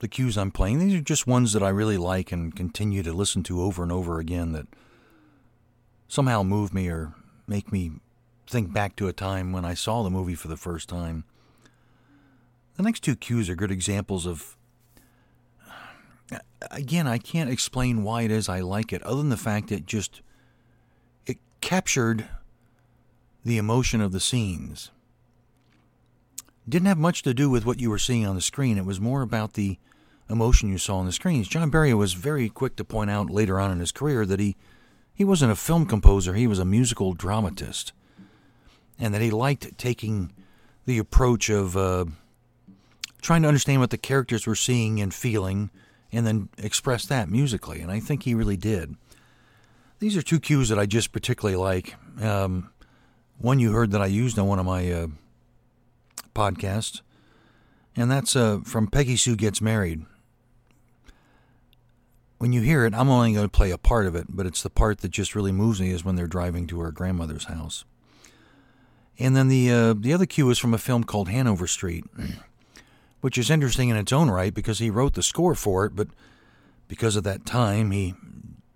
the 0.01 0.09
cues 0.09 0.37
I'm 0.37 0.51
playing. 0.51 0.81
These 0.81 0.95
are 0.95 1.01
just 1.01 1.25
ones 1.25 1.53
that 1.53 1.63
I 1.63 1.69
really 1.69 1.97
like 1.97 2.33
and 2.33 2.53
continue 2.53 3.05
to 3.05 3.13
listen 3.13 3.45
to 3.45 3.63
over 3.63 3.85
and 3.85 3.93
over 3.93 4.19
again 4.19 4.51
that 4.51 4.67
somehow 6.09 6.43
move 6.43 6.75
me 6.75 6.89
or 6.89 7.15
make 7.47 7.71
me 7.71 7.93
think 8.49 8.73
back 8.73 8.97
to 8.97 9.07
a 9.07 9.13
time 9.13 9.53
when 9.53 9.65
I 9.65 9.73
saw 9.73 10.03
the 10.03 10.11
movie 10.11 10.35
for 10.35 10.49
the 10.49 10.57
first 10.57 10.89
time. 10.89 11.23
The 12.77 12.83
next 12.83 13.05
two 13.05 13.15
cues 13.15 13.49
are 13.49 13.55
good 13.55 13.71
examples 13.71 14.27
of. 14.27 14.57
Again, 16.73 17.07
I 17.07 17.19
can't 17.19 17.51
explain 17.51 18.03
why 18.03 18.23
it 18.23 18.33
is 18.33 18.49
I 18.49 18.59
like 18.59 18.93
it, 18.93 19.01
other 19.05 19.19
than 19.19 19.29
the 19.29 19.37
fact 19.37 19.69
that 19.69 19.87
just 19.87 20.23
it 21.25 21.39
captured 21.61 22.27
the 23.45 23.59
emotion 23.59 24.01
of 24.01 24.11
the 24.11 24.19
scenes 24.19 24.91
didn't 26.69 26.87
have 26.87 26.99
much 26.99 27.23
to 27.23 27.35
do 27.35 27.51
with 27.51 27.67
what 27.67 27.81
you 27.81 27.91
were 27.91 27.99
seeing 27.99 28.27
on 28.27 28.35
the 28.35 28.41
screen. 28.41 28.79
It 28.79 28.85
was 28.85 29.01
more 29.01 29.23
about 29.23 29.55
the 29.55 29.79
emotion 30.31 30.69
you 30.69 30.79
saw 30.79 30.99
on 30.99 31.07
the 31.07 31.13
screens. 31.13 31.49
John 31.49 31.71
Barry 31.71 31.93
was 31.95 32.15
very 32.15 32.49
quick 32.49 32.77
to 32.77 32.85
point 32.85 33.11
out 33.11 33.31
later 33.31 33.61
on 33.61 33.71
in 33.71 33.81
his 33.81 33.93
career 33.93 34.25
that 34.27 34.41
he, 34.41 34.57
he 35.13 35.25
wasn't 35.25 35.53
a 35.53 35.57
film 35.57 35.87
composer, 35.87 36.35
he 36.35 36.47
was 36.47 36.59
a 36.59 36.65
musical 36.65 37.13
dramatist. 37.13 37.93
And 38.99 39.13
that 39.15 39.21
he 39.21 39.31
liked 39.31 39.77
taking 39.79 40.33
the 40.87 40.99
approach 40.99 41.49
of 41.49 41.77
uh, 41.77 42.05
trying 43.21 43.43
to 43.43 43.49
understand 43.49 43.81
what 43.81 43.91
the 43.91 43.99
characters 43.99 44.47
were 44.47 44.55
seeing 44.55 45.01
and 45.01 45.13
feeling 45.13 45.71
and 46.13 46.27
then 46.27 46.49
express 46.59 47.07
that 47.07 47.29
musically. 47.29 47.81
And 47.81 47.91
I 47.91 48.01
think 48.01 48.23
he 48.23 48.35
really 48.35 48.57
did. 48.57 48.97
These 49.99 50.17
are 50.17 50.23
two 50.23 50.41
cues 50.41 50.69
that 50.69 50.79
I 50.79 50.87
just 50.87 51.13
particularly 51.13 51.57
like. 51.57 51.95
Um, 52.21 52.71
one 53.39 53.59
you 53.59 53.73
heard 53.73 53.93
that 53.93 54.03
I 54.03 54.07
used 54.07 54.39
on 54.39 54.47
one 54.47 54.59
of 54.59 54.67
my 54.67 54.93
uh, 54.93 55.07
podcast, 56.35 57.01
and 57.97 58.11
that's 58.11 58.35
uh, 58.37 58.61
from 58.65 58.87
Peggy 58.87 59.17
Sue 59.17 59.37
Gets 59.37 59.61
Married. 59.61 60.05
When 62.39 62.53
you 62.53 62.61
hear 62.61 62.85
it, 62.85 62.95
I'm 62.95 63.09
only 63.09 63.33
going 63.33 63.47
to 63.47 63.51
play 63.51 63.71
a 63.71 63.79
part 63.79 64.07
of 64.07 64.17
it, 64.17 64.27
but 64.29 64.47
it's 64.47 64.63
the 64.63 64.71
part 64.71 65.01
that 65.01 65.11
just 65.11 65.35
really 65.35 65.53
moves 65.53 65.81
me 65.81 65.91
is 65.91 66.05
when 66.05 66.17
they're 66.17 66.27
driving 66.27 66.67
to 66.69 66.81
her 66.81 66.91
grandmother's 66.91 67.45
house. 67.45 67.85
And 69.19 69.37
then 69.37 69.49
the 69.49 69.71
uh, 69.71 69.95
the 69.97 70.13
other 70.13 70.27
cue 70.27 70.51
is 70.51 70.59
from 70.59 70.75
a 70.75 70.79
film 70.79 71.05
called 71.05 71.29
Hanover 71.29 71.67
Street, 71.67 72.05
which 73.21 73.39
is 73.39 73.51
interesting 73.51 73.91
in 73.91 73.97
its 73.97 74.13
own 74.13 74.31
right 74.31 74.53
because 74.53 74.79
he 74.79 74.91
wrote 74.91 75.15
the 75.15 75.23
score 75.23 75.55
for 75.55 75.85
it, 75.85 75.95
but 75.95 76.09
because 76.89 77.15
of 77.15 77.25
that 77.25 77.47
time, 77.47 77.91
he 77.91 78.15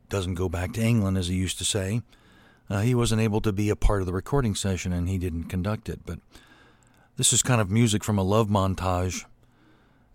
doesn't 0.09 0.35
go 0.35 0.49
back 0.49 0.73
to 0.75 0.83
England 0.83 1.19
as 1.19 1.29
he 1.29 1.35
used 1.35 1.59
to 1.59 1.65
say. 1.65 2.03
Uh, 2.69 2.81
he 2.81 2.95
wasn't 2.95 3.21
able 3.21 3.41
to 3.41 3.53
be 3.53 3.71
a 3.71 3.77
part 3.77 4.01
of 4.01 4.07
the 4.07 4.13
recording 4.13 4.55
session 4.55 4.93
and 4.93 5.09
he 5.09 5.19
didn't 5.19 5.45
conduct 5.45 5.89
it. 5.89 6.01
But 6.05 6.19
this 7.17 7.33
is 7.33 7.43
kind 7.43 7.61
of 7.61 7.71
music 7.71 8.05
from 8.05 8.19
a 8.19 8.23
love 8.23 8.49
montage 8.49 9.25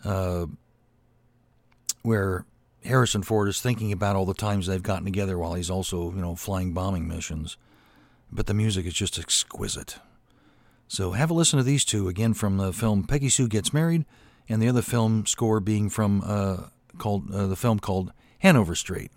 uh, 0.04 0.46
where 2.04 2.46
Harrison 2.84 3.24
Ford 3.24 3.48
is 3.48 3.62
thinking 3.62 3.92
about 3.92 4.16
all 4.16 4.26
the 4.26 4.34
times 4.34 4.68
they've 4.68 4.82
gotten 4.82 5.06
together 5.06 5.38
while 5.38 5.54
he's 5.54 5.70
also, 5.70 6.12
you 6.12 6.22
know, 6.22 6.36
flying 6.36 6.74
bombing 6.74 7.08
missions. 7.08 7.58
But 8.32 8.48
the 8.48 8.54
music 8.54 8.86
is 8.86 8.94
just 8.94 9.20
exquisite. 9.20 9.98
So 10.88 11.12
have 11.12 11.30
a 11.30 11.34
listen 11.34 11.58
to 11.58 11.64
these 11.64 11.86
two 11.86 12.08
again 12.08 12.34
from 12.34 12.58
the 12.58 12.74
film 12.74 13.04
Peggy 13.04 13.30
Sue 13.30 13.48
Gets 13.48 13.74
Married, 13.74 14.06
and 14.50 14.62
the 14.62 14.68
other 14.68 14.82
film 14.82 15.26
score 15.26 15.60
being 15.60 15.90
from 15.90 16.22
uh, 16.26 16.68
called 16.98 17.32
uh, 17.32 17.48
the 17.48 17.56
film 17.56 17.80
called 17.80 18.12
Hanover 18.40 18.76
Street. 18.76 19.12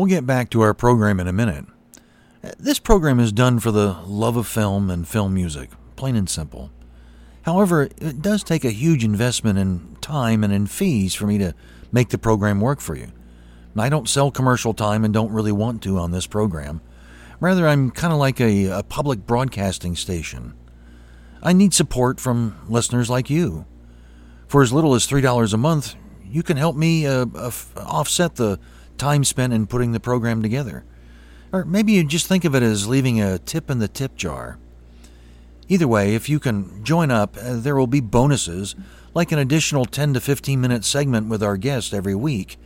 We'll 0.00 0.06
get 0.06 0.24
back 0.24 0.48
to 0.52 0.62
our 0.62 0.72
program 0.72 1.20
in 1.20 1.28
a 1.28 1.32
minute. 1.32 1.66
This 2.58 2.78
program 2.78 3.20
is 3.20 3.32
done 3.32 3.58
for 3.58 3.70
the 3.70 3.98
love 4.06 4.38
of 4.38 4.46
film 4.46 4.88
and 4.88 5.06
film 5.06 5.34
music, 5.34 5.68
plain 5.94 6.16
and 6.16 6.26
simple. 6.26 6.70
However, 7.42 7.82
it 7.98 8.22
does 8.22 8.42
take 8.42 8.64
a 8.64 8.70
huge 8.70 9.04
investment 9.04 9.58
in 9.58 9.98
time 10.00 10.42
and 10.42 10.54
in 10.54 10.68
fees 10.68 11.14
for 11.14 11.26
me 11.26 11.36
to 11.36 11.54
make 11.92 12.08
the 12.08 12.16
program 12.16 12.62
work 12.62 12.80
for 12.80 12.96
you. 12.96 13.08
I 13.76 13.90
don't 13.90 14.08
sell 14.08 14.30
commercial 14.30 14.72
time 14.72 15.04
and 15.04 15.12
don't 15.12 15.32
really 15.32 15.52
want 15.52 15.82
to 15.82 15.98
on 15.98 16.12
this 16.12 16.26
program. 16.26 16.80
Rather, 17.38 17.68
I'm 17.68 17.90
kind 17.90 18.14
of 18.14 18.18
like 18.18 18.40
a, 18.40 18.68
a 18.68 18.82
public 18.82 19.26
broadcasting 19.26 19.96
station. 19.96 20.54
I 21.42 21.52
need 21.52 21.74
support 21.74 22.20
from 22.20 22.58
listeners 22.70 23.10
like 23.10 23.28
you. 23.28 23.66
For 24.48 24.62
as 24.62 24.72
little 24.72 24.94
as 24.94 25.06
$3 25.06 25.52
a 25.52 25.58
month, 25.58 25.94
you 26.24 26.42
can 26.42 26.56
help 26.56 26.74
me 26.74 27.06
uh, 27.06 27.26
uh, 27.34 27.50
offset 27.76 28.36
the 28.36 28.58
time 29.00 29.24
spent 29.24 29.54
in 29.54 29.66
putting 29.66 29.92
the 29.92 29.98
program 29.98 30.42
together. 30.42 30.84
Or 31.52 31.64
maybe 31.64 31.92
you 31.92 32.04
just 32.04 32.26
think 32.26 32.44
of 32.44 32.54
it 32.54 32.62
as 32.62 32.86
leaving 32.86 33.20
a 33.20 33.38
tip 33.38 33.70
in 33.70 33.78
the 33.78 33.88
tip 33.88 34.14
jar. 34.14 34.58
Either 35.68 35.88
way, 35.88 36.14
if 36.14 36.28
you 36.28 36.38
can 36.38 36.84
join 36.84 37.10
up, 37.10 37.36
uh, 37.38 37.56
there 37.56 37.74
will 37.76 37.86
be 37.86 38.00
bonuses, 38.00 38.76
like 39.14 39.32
an 39.32 39.38
additional 39.38 39.86
10 39.86 40.14
to 40.14 40.20
15 40.20 40.60
minute 40.60 40.84
segment 40.84 41.28
with 41.28 41.42
our 41.42 41.56
guest 41.56 41.94
every 41.94 42.14
week. 42.14 42.58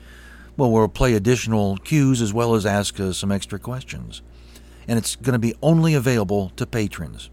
Well, 0.57 0.71
we'll 0.73 0.89
play 0.89 1.15
additional 1.15 1.77
cues 1.79 2.21
as 2.21 2.33
well 2.33 2.55
as 2.55 2.67
ask 2.67 2.99
uh, 2.99 3.13
some 3.13 3.31
extra 3.31 3.59
questions. 3.59 4.21
And 4.89 4.99
it's 4.99 5.17
going 5.17 5.35
to 5.35 5.39
be 5.39 5.55
only 5.63 5.95
available 5.95 6.51
to 6.57 6.67
patrons. 6.67 7.31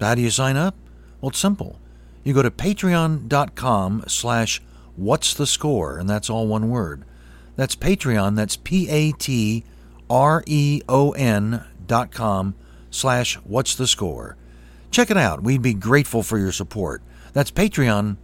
How 0.00 0.14
do 0.14 0.22
you 0.22 0.30
sign 0.30 0.56
up? 0.56 0.74
Well, 1.20 1.30
it's 1.30 1.38
simple. 1.38 1.78
You 2.24 2.32
go 2.32 2.42
to 2.42 2.50
patreon.com 2.50 4.04
slash 4.08 4.62
what's 4.96 5.34
the 5.34 5.46
score, 5.46 5.98
and 5.98 6.08
that's 6.08 6.30
all 6.30 6.46
one 6.46 6.70
word. 6.70 7.04
That's 7.56 7.76
Patreon. 7.76 8.36
That's 8.36 8.56
P 8.56 8.88
A 8.88 9.12
T 9.12 9.64
R 10.08 10.42
E 10.46 10.82
O 10.88 11.12
N 11.12 11.64
dot 11.86 12.10
com 12.10 12.54
slash 12.90 13.36
what's 13.44 13.74
the 13.74 13.86
score. 13.86 14.36
Check 14.90 15.10
it 15.10 15.16
out. 15.16 15.42
We'd 15.42 15.62
be 15.62 15.74
grateful 15.74 16.22
for 16.22 16.38
your 16.38 16.52
support. 16.52 17.02
That's 17.32 17.50
patreon 17.50 18.18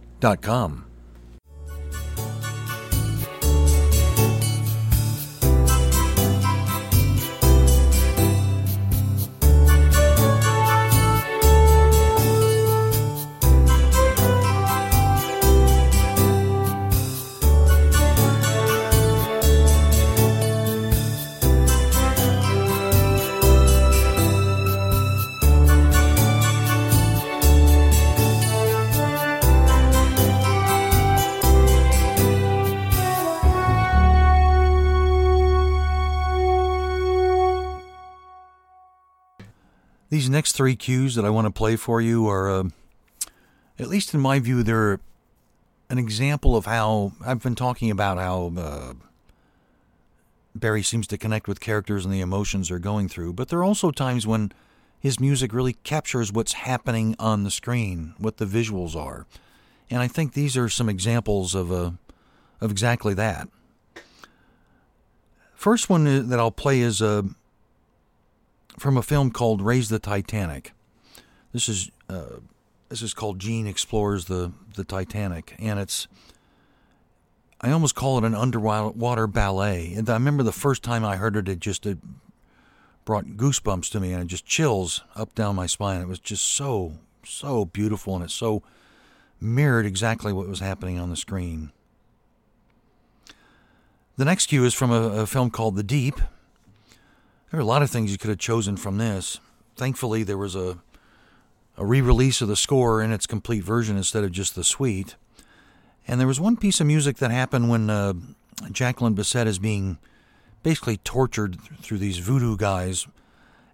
These 40.29 40.35
next 40.35 40.51
three 40.51 40.75
cues 40.75 41.15
that 41.15 41.25
I 41.25 41.31
want 41.31 41.47
to 41.47 41.51
play 41.51 41.75
for 41.75 41.99
you 41.99 42.29
are, 42.29 42.51
uh, 42.51 42.63
at 43.79 43.87
least 43.87 44.13
in 44.13 44.19
my 44.19 44.37
view, 44.37 44.61
they're 44.61 44.99
an 45.89 45.97
example 45.97 46.55
of 46.55 46.67
how 46.67 47.13
I've 47.25 47.41
been 47.41 47.55
talking 47.55 47.89
about 47.89 48.19
how 48.19 48.53
uh, 48.55 48.93
Barry 50.53 50.83
seems 50.83 51.07
to 51.07 51.17
connect 51.17 51.47
with 51.47 51.59
characters 51.59 52.05
and 52.05 52.13
the 52.13 52.19
emotions 52.19 52.69
they're 52.69 52.77
going 52.77 53.09
through. 53.09 53.33
But 53.33 53.49
there 53.49 53.57
are 53.57 53.63
also 53.63 53.89
times 53.89 54.27
when 54.27 54.51
his 54.99 55.19
music 55.19 55.51
really 55.51 55.73
captures 55.73 56.31
what's 56.31 56.53
happening 56.53 57.15
on 57.17 57.43
the 57.43 57.49
screen, 57.49 58.13
what 58.19 58.37
the 58.37 58.45
visuals 58.45 58.95
are. 58.95 59.25
And 59.89 59.99
I 59.99 60.07
think 60.07 60.33
these 60.33 60.55
are 60.55 60.69
some 60.69 60.89
examples 60.89 61.55
of, 61.55 61.71
uh, 61.71 61.89
of 62.61 62.69
exactly 62.69 63.15
that. 63.15 63.47
First 65.55 65.89
one 65.89 66.29
that 66.29 66.39
I'll 66.39 66.51
play 66.51 66.81
is 66.81 67.01
uh, 67.01 67.23
from 68.79 68.97
a 68.97 69.03
film 69.03 69.31
called 69.31 69.61
Raise 69.61 69.89
the 69.89 69.99
Titanic. 69.99 70.73
This 71.53 71.69
is 71.69 71.91
uh, 72.09 72.39
this 72.89 73.01
is 73.01 73.13
called 73.13 73.39
Gene 73.39 73.67
Explores 73.67 74.25
the 74.25 74.51
the 74.75 74.83
Titanic, 74.83 75.55
and 75.59 75.79
it's 75.79 76.07
I 77.61 77.71
almost 77.71 77.95
call 77.95 78.17
it 78.17 78.23
an 78.23 78.35
underwater 78.35 79.27
ballet. 79.27 79.93
And 79.93 80.09
I 80.09 80.13
remember 80.13 80.43
the 80.43 80.51
first 80.51 80.81
time 80.83 81.03
I 81.03 81.17
heard 81.17 81.35
it, 81.35 81.49
it 81.49 81.59
just 81.59 81.85
it 81.85 81.97
brought 83.05 83.25
goosebumps 83.25 83.89
to 83.91 83.99
me, 83.99 84.13
and 84.13 84.23
it 84.23 84.27
just 84.27 84.45
chills 84.45 85.03
up 85.15 85.35
down 85.35 85.55
my 85.55 85.65
spine. 85.65 86.01
It 86.01 86.07
was 86.07 86.19
just 86.19 86.45
so 86.45 86.93
so 87.25 87.65
beautiful, 87.65 88.15
and 88.15 88.23
it 88.23 88.31
so 88.31 88.63
mirrored 89.41 89.85
exactly 89.85 90.33
what 90.33 90.47
was 90.47 90.59
happening 90.59 90.99
on 90.99 91.09
the 91.09 91.15
screen. 91.15 91.71
The 94.17 94.25
next 94.25 94.47
cue 94.47 94.65
is 94.65 94.73
from 94.73 94.91
a, 94.91 95.21
a 95.21 95.25
film 95.25 95.49
called 95.49 95.75
The 95.75 95.83
Deep. 95.83 96.19
There 97.49 97.59
are 97.59 97.63
a 97.63 97.65
lot 97.65 97.81
of 97.81 97.89
things 97.89 98.11
you 98.11 98.17
could 98.17 98.29
have 98.29 98.39
chosen 98.39 98.77
from 98.77 98.97
this. 98.97 99.39
Thankfully, 99.75 100.23
there 100.23 100.37
was 100.37 100.55
a 100.55 100.77
a 101.77 101.85
re-release 101.85 102.41
of 102.41 102.49
the 102.49 102.57
score 102.57 103.01
in 103.01 103.13
its 103.13 103.25
complete 103.25 103.63
version 103.63 103.95
instead 103.95 104.25
of 104.25 104.33
just 104.33 104.53
the 104.53 104.65
suite. 104.65 105.15
And 106.05 106.19
there 106.19 106.27
was 106.27 106.39
one 106.39 106.57
piece 106.57 106.81
of 106.81 106.87
music 106.87 107.17
that 107.17 107.31
happened 107.31 107.69
when 107.69 107.89
uh, 107.89 108.13
Jacqueline 108.69 109.15
Bisset 109.15 109.47
is 109.47 109.59
being 109.59 109.97
basically 110.61 110.97
tortured 110.97 111.57
through 111.81 111.99
these 111.99 112.17
voodoo 112.17 112.57
guys, 112.57 113.07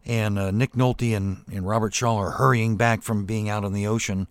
and 0.05 0.37
uh, 0.37 0.51
Nick 0.51 0.73
Nolte 0.73 1.17
and, 1.17 1.43
and 1.51 1.67
Robert 1.67 1.95
Shaw 1.95 2.17
are 2.17 2.31
hurrying 2.31 2.77
back 2.77 3.01
from 3.01 3.25
being 3.25 3.49
out 3.49 3.65
on 3.65 3.73
the 3.73 3.87
ocean 3.87 4.27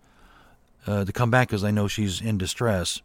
uh, 0.87 1.03
to 1.03 1.11
come 1.11 1.29
back 1.29 1.49
because 1.49 1.61
they 1.61 1.73
know 1.73 1.89
she's 1.89 2.21
in 2.21 2.37
distress 2.37 3.01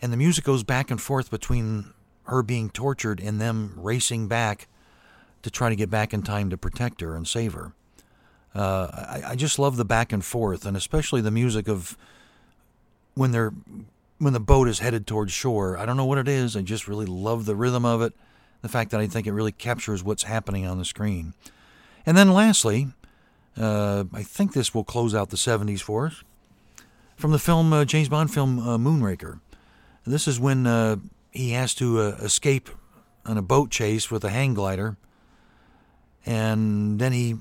and 0.00 0.12
the 0.12 0.16
music 0.16 0.44
goes 0.44 0.62
back 0.62 0.90
and 0.90 1.00
forth 1.00 1.30
between 1.30 1.92
her 2.24 2.42
being 2.42 2.70
tortured 2.70 3.20
and 3.20 3.40
them 3.40 3.74
racing 3.76 4.28
back 4.28 4.68
to 5.42 5.50
try 5.50 5.68
to 5.68 5.76
get 5.76 5.90
back 5.90 6.12
in 6.12 6.22
time 6.22 6.50
to 6.50 6.56
protect 6.56 7.00
her 7.00 7.14
and 7.14 7.26
save 7.26 7.54
her. 7.54 7.72
Uh, 8.54 8.88
I, 8.92 9.22
I, 9.30 9.36
just 9.36 9.58
love 9.58 9.76
the 9.76 9.84
back 9.84 10.12
and 10.12 10.24
forth, 10.24 10.66
and 10.66 10.76
especially 10.76 11.20
the 11.20 11.30
music 11.30 11.68
of 11.68 11.96
when 13.14 13.30
they're 13.30 13.52
when 14.18 14.32
the 14.32 14.40
boat 14.40 14.68
is 14.68 14.80
headed 14.80 15.06
towards 15.06 15.32
shore. 15.32 15.76
I 15.76 15.86
don't 15.86 15.96
know 15.96 16.04
what 16.04 16.18
it 16.18 16.28
is. 16.28 16.56
I 16.56 16.62
just 16.62 16.88
really 16.88 17.06
love 17.06 17.44
the 17.44 17.54
rhythm 17.54 17.84
of 17.84 18.02
it, 18.02 18.14
the 18.62 18.68
fact 18.68 18.90
that 18.90 19.00
I 19.00 19.06
think 19.06 19.26
it 19.26 19.32
really 19.32 19.52
captures 19.52 20.02
what's 20.02 20.24
happening 20.24 20.66
on 20.66 20.78
the 20.78 20.84
screen. 20.84 21.34
And 22.04 22.16
then 22.16 22.32
lastly, 22.32 22.88
uh, 23.56 24.04
I 24.12 24.22
think 24.22 24.54
this 24.54 24.74
will 24.74 24.84
close 24.84 25.14
out 25.14 25.30
the 25.30 25.36
70s 25.36 25.80
for 25.80 26.06
us 26.06 26.24
from 27.16 27.32
the 27.32 27.38
film 27.38 27.72
uh, 27.72 27.84
James 27.84 28.08
Bond 28.08 28.32
film 28.32 28.58
uh, 28.60 28.78
Moonraker. 28.78 29.40
This 30.06 30.26
is 30.26 30.40
when 30.40 30.66
uh, 30.66 30.96
he 31.30 31.50
has 31.50 31.74
to 31.74 32.00
uh, 32.00 32.16
escape 32.22 32.70
on 33.26 33.36
a 33.36 33.42
boat 33.42 33.70
chase 33.70 34.10
with 34.10 34.24
a 34.24 34.30
hang 34.30 34.54
glider. 34.54 34.96
And 36.26 36.98
then 36.98 37.12
he, 37.12 37.36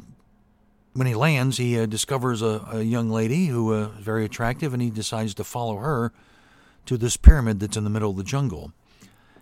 when 0.93 1.07
he 1.07 1.15
lands, 1.15 1.57
he 1.57 1.79
uh, 1.79 1.85
discovers 1.85 2.41
a, 2.41 2.65
a, 2.71 2.81
young 2.81 3.09
lady 3.09 3.47
who 3.47 3.73
uh, 3.73 3.89
is 3.97 4.03
very 4.03 4.25
attractive, 4.25 4.73
and 4.73 4.81
he 4.81 4.89
decides 4.89 5.33
to 5.35 5.43
follow 5.43 5.77
her 5.77 6.13
to 6.85 6.97
this 6.97 7.17
pyramid 7.17 7.59
that's 7.59 7.77
in 7.77 7.83
the 7.83 7.89
middle 7.89 8.11
of 8.11 8.17
the 8.17 8.23
jungle. 8.23 8.71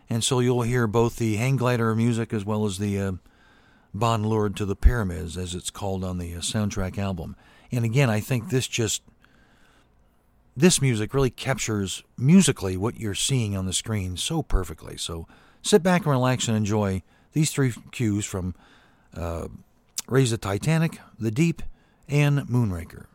And 0.10 0.24
so 0.24 0.40
you'll 0.40 0.64
hear 0.64 0.88
both 0.88 1.18
the 1.18 1.36
hang 1.36 1.58
glider 1.58 1.96
music 1.96 2.34
as 2.34 2.46
well 2.46 2.66
as 2.66 2.78
the 2.78 3.00
uh, 3.00 3.12
Bond 3.94 4.26
lured 4.26 4.56
to 4.58 4.66
the 4.66 4.76
pyramids, 4.76 5.38
as 5.38 5.56
it's 5.56 5.70
called 5.70 6.04
on 6.04 6.18
the 6.18 6.36
uh, 6.36 6.40
soundtrack 6.40 6.98
album. 6.98 7.36
And 7.72 7.86
again, 7.86 8.10
I 8.10 8.20
think 8.20 8.50
this 8.50 8.68
just 8.68 9.02
this 10.58 10.82
music 10.82 11.14
really 11.14 11.30
captures 11.30 12.04
musically 12.18 12.78
what 12.78 13.00
you're 13.00 13.16
seeing 13.16 13.58
on 13.58 13.66
the 13.66 13.74
screen 13.74 14.16
so 14.16 14.42
perfectly. 14.42 14.98
So 14.98 15.28
sit 15.62 15.84
back 15.84 16.02
and 16.02 16.12
relax 16.12 16.48
and 16.48 16.56
enjoy 16.56 17.04
these 17.34 17.52
three 17.52 17.74
cues 17.92 18.26
from 18.26 18.56
uh, 19.18 19.47
Raise 20.07 20.32
the 20.32 20.38
Titanic, 20.38 20.99
The 21.20 21.32
Deep, 21.32 21.61
and 22.07 22.39
Moonraker. 22.41 23.05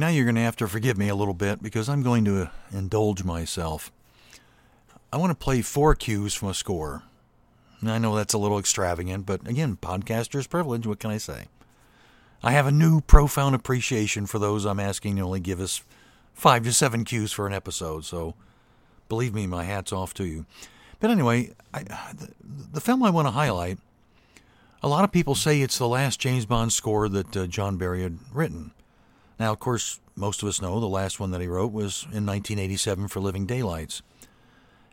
Now 0.00 0.08
you're 0.08 0.24
going 0.24 0.36
to 0.36 0.40
have 0.42 0.56
to 0.56 0.68
forgive 0.68 0.98
me 0.98 1.08
a 1.08 1.14
little 1.14 1.34
bit 1.34 1.62
because 1.62 1.88
I'm 1.88 2.02
going 2.02 2.24
to 2.24 2.50
indulge 2.72 3.24
myself. 3.24 3.92
I 5.12 5.16
want 5.16 5.30
to 5.30 5.44
play 5.44 5.62
four 5.62 5.94
cues 5.94 6.34
from 6.34 6.48
a 6.48 6.54
score. 6.54 7.02
I 7.84 7.98
know 7.98 8.16
that's 8.16 8.34
a 8.34 8.38
little 8.38 8.58
extravagant, 8.58 9.26
but 9.26 9.46
again, 9.46 9.76
podcaster's 9.80 10.46
privilege. 10.46 10.86
What 10.86 10.98
can 10.98 11.10
I 11.10 11.18
say? 11.18 11.46
I 12.42 12.52
have 12.52 12.66
a 12.66 12.72
new 12.72 13.00
profound 13.00 13.54
appreciation 13.54 14.26
for 14.26 14.38
those 14.38 14.64
I'm 14.64 14.80
asking 14.80 15.16
to 15.16 15.22
only 15.22 15.40
give 15.40 15.60
us 15.60 15.82
five 16.32 16.64
to 16.64 16.72
seven 16.72 17.04
cues 17.04 17.32
for 17.32 17.46
an 17.46 17.52
episode. 17.52 18.04
So, 18.04 18.34
believe 19.08 19.34
me, 19.34 19.46
my 19.46 19.64
hat's 19.64 19.92
off 19.92 20.14
to 20.14 20.24
you. 20.24 20.46
But 21.00 21.10
anyway, 21.10 21.54
I, 21.72 21.82
the, 21.82 22.32
the, 22.72 22.80
film 22.80 23.02
I 23.02 23.10
want 23.10 23.26
to 23.26 23.32
highlight, 23.32 23.78
a 24.82 24.88
lot 24.88 25.04
of 25.04 25.12
people 25.12 25.34
say 25.34 25.60
it's 25.60 25.78
the 25.78 25.88
last 25.88 26.20
James 26.20 26.46
Bond 26.46 26.72
score 26.72 27.08
that 27.08 27.36
uh, 27.36 27.46
John 27.46 27.76
Barry 27.76 28.02
had 28.02 28.18
written. 28.32 28.72
Now, 29.38 29.52
of 29.52 29.58
course, 29.58 30.00
most 30.14 30.42
of 30.42 30.48
us 30.48 30.62
know 30.62 30.80
the 30.80 30.86
last 30.86 31.20
one 31.20 31.30
that 31.32 31.40
he 31.40 31.46
wrote 31.46 31.72
was 31.72 32.04
in 32.04 32.24
1987 32.24 33.08
for 33.08 33.20
Living 33.20 33.46
Daylights. 33.46 34.02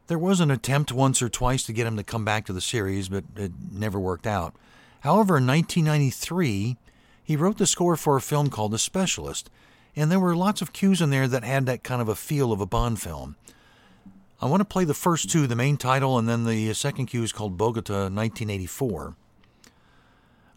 There 0.08 0.20
was 0.20 0.41
an 0.41 0.52
attempt 0.52 0.91
once 0.91 1.22
or 1.22 1.30
twice 1.30 1.64
to 1.64 1.74
get 1.74 1.88
him 1.88 1.96
to 1.96 2.04
come 2.04 2.26
back 2.26 2.46
to 2.46 2.54
the 2.54 2.60
series, 2.60 3.08
but 3.08 3.24
it 3.38 3.54
never 3.72 4.00
worked 4.00 4.28
out. 4.28 4.54
However, 5.00 5.38
in 5.38 5.48
1993, 5.48 6.78
he 7.24 7.36
wrote 7.38 7.58
the 7.58 7.66
score 7.66 7.96
for 7.96 8.18
a 8.18 8.22
film 8.22 8.50
called 8.50 8.72
The 8.72 8.78
Specialist, 8.78 9.50
and 9.96 10.12
there 10.12 10.20
were 10.20 10.36
lots 10.36 10.62
of 10.62 10.74
cues 10.74 11.02
in 11.02 11.10
there 11.10 11.28
that 11.28 11.44
had 11.44 11.66
that 11.68 11.84
kind 11.84 12.02
of 12.02 12.10
a 12.10 12.16
feel 12.16 12.52
of 12.52 12.60
a 12.60 12.66
Bond 12.66 13.02
film. 13.02 13.38
I 14.41 14.48
want 14.48 14.60
to 14.60 14.66
play 14.66 14.84
the 14.84 14.94
first 14.94 15.30
two, 15.30 15.48
the 15.48 15.56
main 15.56 15.78
title, 15.78 16.18
and 16.18 16.28
then 16.28 16.44
the 16.44 16.74
second 16.74 17.06
cue 17.06 17.24
is 17.24 17.32
called 17.32 17.58
Bogota 17.58 18.10
1984. 18.10 19.16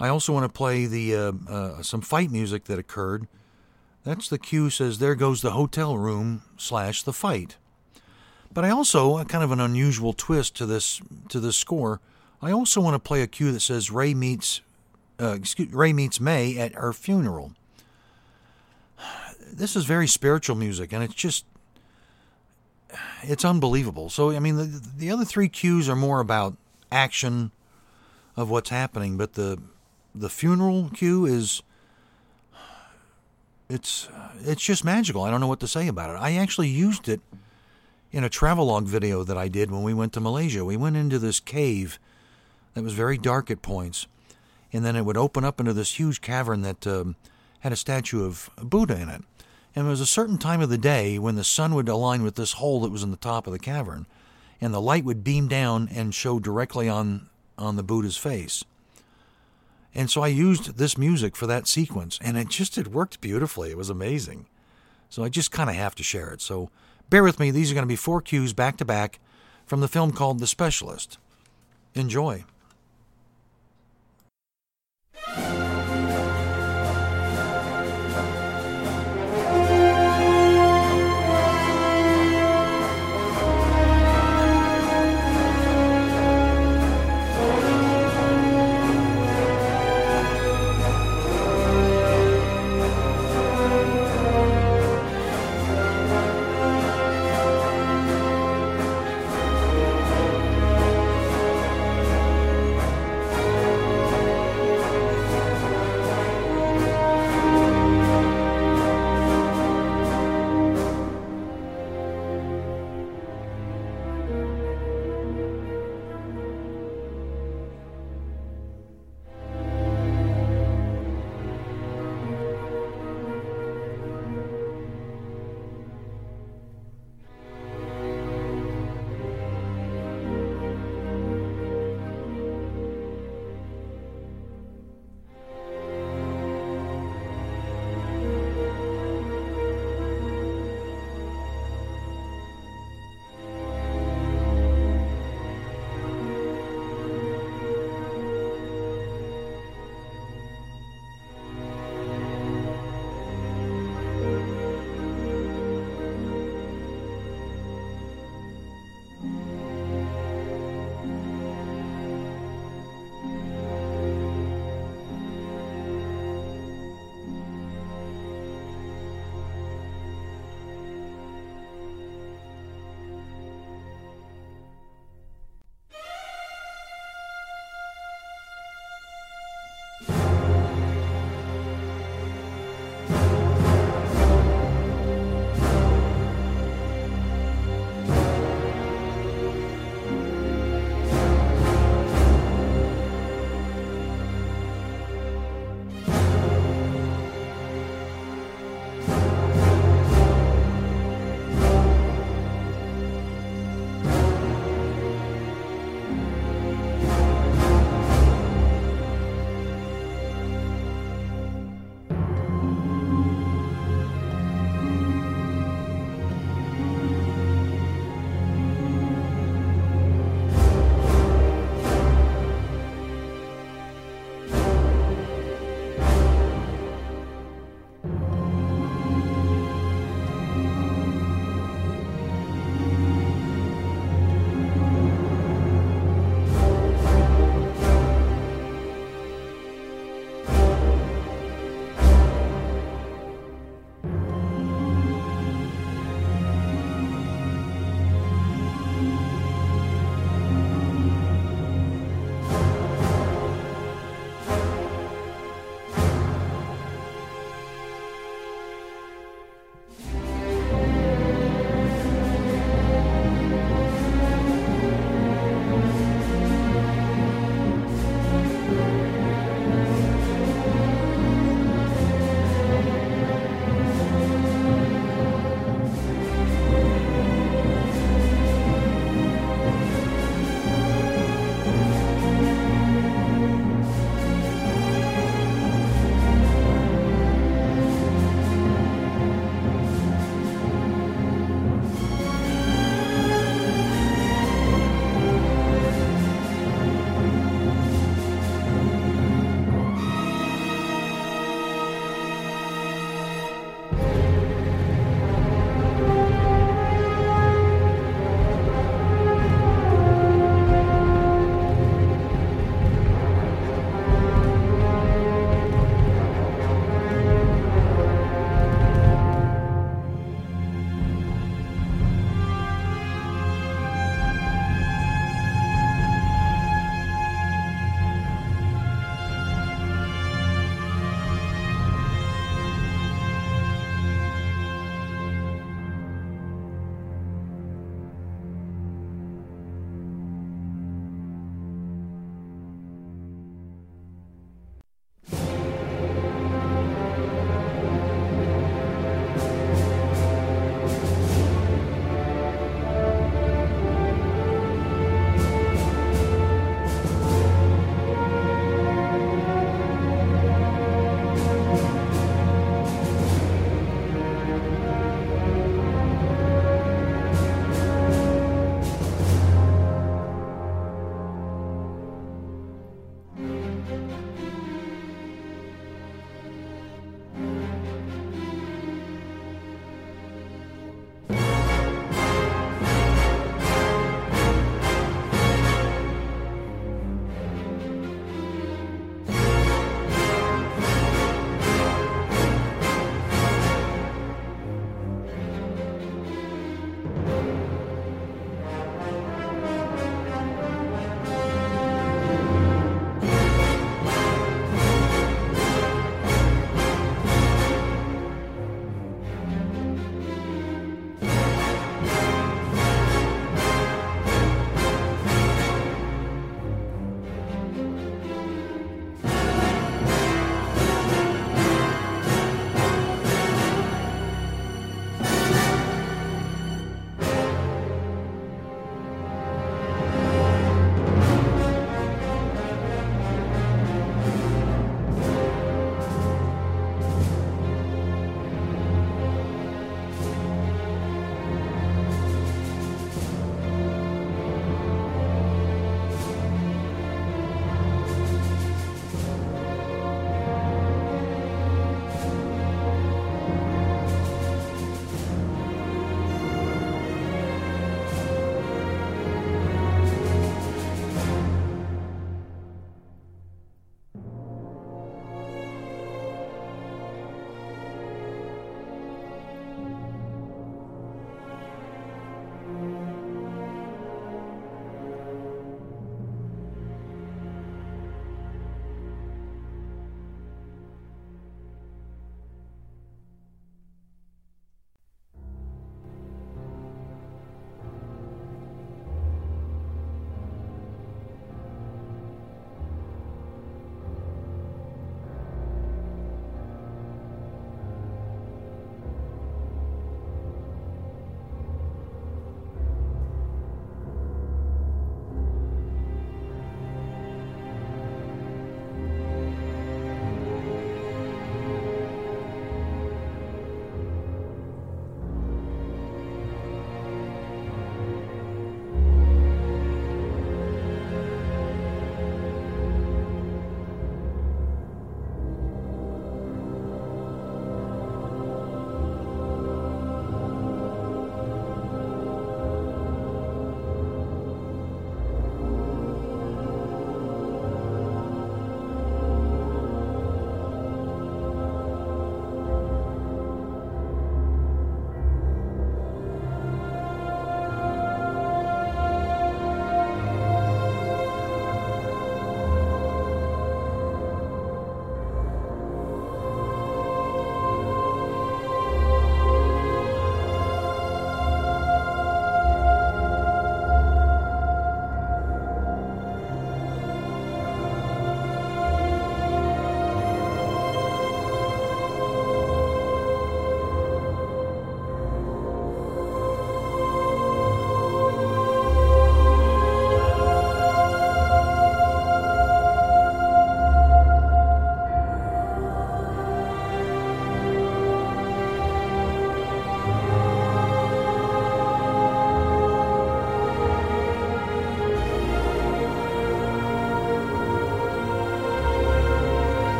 I 0.00 0.08
also 0.08 0.32
want 0.32 0.44
to 0.44 0.48
play 0.48 0.86
the 0.86 1.14
uh, 1.14 1.32
uh, 1.48 1.82
some 1.82 2.00
fight 2.00 2.30
music 2.30 2.64
that 2.64 2.78
occurred. 2.78 3.28
That's 4.04 4.28
the 4.28 4.38
cue 4.38 4.68
says 4.70 4.98
there 4.98 5.14
goes 5.14 5.40
the 5.40 5.52
hotel 5.52 5.96
room 5.96 6.42
slash 6.58 7.02
the 7.02 7.12
fight. 7.12 7.56
But 8.52 8.64
I 8.64 8.70
also 8.70 9.18
a 9.18 9.24
kind 9.24 9.42
of 9.42 9.50
an 9.50 9.60
unusual 9.60 10.12
twist 10.12 10.54
to 10.56 10.66
this 10.66 11.00
to 11.30 11.40
this 11.40 11.56
score. 11.56 12.00
I 12.40 12.52
also 12.52 12.80
want 12.80 12.94
to 12.94 12.98
play 12.98 13.22
a 13.22 13.26
cue 13.26 13.50
that 13.52 13.60
says 13.60 13.90
Ray 13.90 14.14
meets 14.14 14.60
uh, 15.20 15.34
excuse, 15.36 15.72
Ray 15.72 15.92
meets 15.92 16.20
May 16.20 16.58
at 16.58 16.74
her 16.74 16.92
funeral. 16.92 17.52
This 19.52 19.76
is 19.76 19.84
very 19.84 20.06
spiritual 20.06 20.56
music, 20.56 20.92
and 20.92 21.02
it's 21.02 21.14
just 21.14 21.46
it's 23.22 23.44
unbelievable. 23.44 24.10
So 24.10 24.30
I 24.30 24.38
mean, 24.38 24.56
the 24.56 24.82
the 24.96 25.10
other 25.10 25.24
three 25.24 25.48
cues 25.48 25.88
are 25.88 25.96
more 25.96 26.20
about 26.20 26.56
action 26.92 27.50
of 28.36 28.50
what's 28.50 28.70
happening, 28.70 29.16
but 29.16 29.32
the 29.32 29.58
the 30.14 30.28
funeral 30.28 30.90
cue 30.92 31.26
is 31.26 31.62
it's 33.68 34.08
it's 34.40 34.62
just 34.62 34.84
magical. 34.84 35.22
I 35.22 35.30
don't 35.30 35.40
know 35.40 35.46
what 35.46 35.60
to 35.60 35.68
say 35.68 35.88
about 35.88 36.10
it. 36.10 36.20
I 36.20 36.34
actually 36.34 36.68
used 36.68 37.08
it 37.08 37.20
in 38.12 38.24
a 38.24 38.28
travelogue 38.28 38.84
video 38.84 39.24
that 39.24 39.36
I 39.36 39.48
did 39.48 39.70
when 39.70 39.82
we 39.82 39.94
went 39.94 40.12
to 40.14 40.20
Malaysia. 40.20 40.64
We 40.64 40.76
went 40.76 40.96
into 40.96 41.18
this 41.18 41.40
cave 41.40 41.98
that 42.74 42.84
was 42.84 42.92
very 42.92 43.18
dark 43.18 43.50
at 43.50 43.62
points, 43.62 44.06
and 44.72 44.84
then 44.84 44.96
it 44.96 45.04
would 45.04 45.16
open 45.16 45.44
up 45.44 45.60
into 45.60 45.72
this 45.72 45.98
huge 45.98 46.20
cavern 46.20 46.62
that 46.62 46.86
um, 46.86 47.16
had 47.60 47.72
a 47.72 47.76
statue 47.76 48.24
of 48.24 48.50
Buddha 48.62 49.00
in 49.00 49.08
it. 49.08 49.22
And 49.76 49.86
it 49.86 49.90
was 49.90 50.00
a 50.00 50.06
certain 50.06 50.38
time 50.38 50.60
of 50.60 50.68
the 50.68 50.78
day 50.78 51.18
when 51.18 51.34
the 51.34 51.42
sun 51.42 51.74
would 51.74 51.88
align 51.88 52.22
with 52.22 52.36
this 52.36 52.52
hole 52.52 52.80
that 52.82 52.92
was 52.92 53.02
in 53.02 53.10
the 53.10 53.16
top 53.16 53.46
of 53.46 53.52
the 53.52 53.58
cavern, 53.58 54.06
and 54.60 54.72
the 54.72 54.80
light 54.80 55.04
would 55.04 55.24
beam 55.24 55.48
down 55.48 55.88
and 55.92 56.14
show 56.14 56.38
directly 56.38 56.88
on 56.88 57.28
on 57.56 57.76
the 57.76 57.82
Buddha's 57.82 58.16
face. 58.16 58.64
And 59.94 60.10
so 60.10 60.22
I 60.22 60.28
used 60.28 60.76
this 60.76 60.98
music 60.98 61.36
for 61.36 61.46
that 61.46 61.68
sequence, 61.68 62.18
and 62.22 62.36
it 62.36 62.48
just 62.48 62.76
it 62.78 62.88
worked 62.88 63.20
beautifully. 63.20 63.70
It 63.70 63.76
was 63.76 63.90
amazing. 63.90 64.46
So 65.08 65.22
I 65.22 65.28
just 65.28 65.52
kind 65.52 65.70
of 65.70 65.76
have 65.76 65.94
to 65.94 66.02
share 66.02 66.32
it. 66.32 66.40
So 66.40 66.70
Bear 67.10 67.22
with 67.22 67.38
me, 67.38 67.50
these 67.50 67.70
are 67.70 67.74
going 67.74 67.84
to 67.84 67.88
be 67.88 67.96
four 67.96 68.20
cues 68.20 68.52
back 68.52 68.76
to 68.78 68.84
back 68.84 69.20
from 69.66 69.80
the 69.80 69.88
film 69.88 70.12
called 70.12 70.40
The 70.40 70.46
Specialist. 70.46 71.18
Enjoy. 71.94 72.44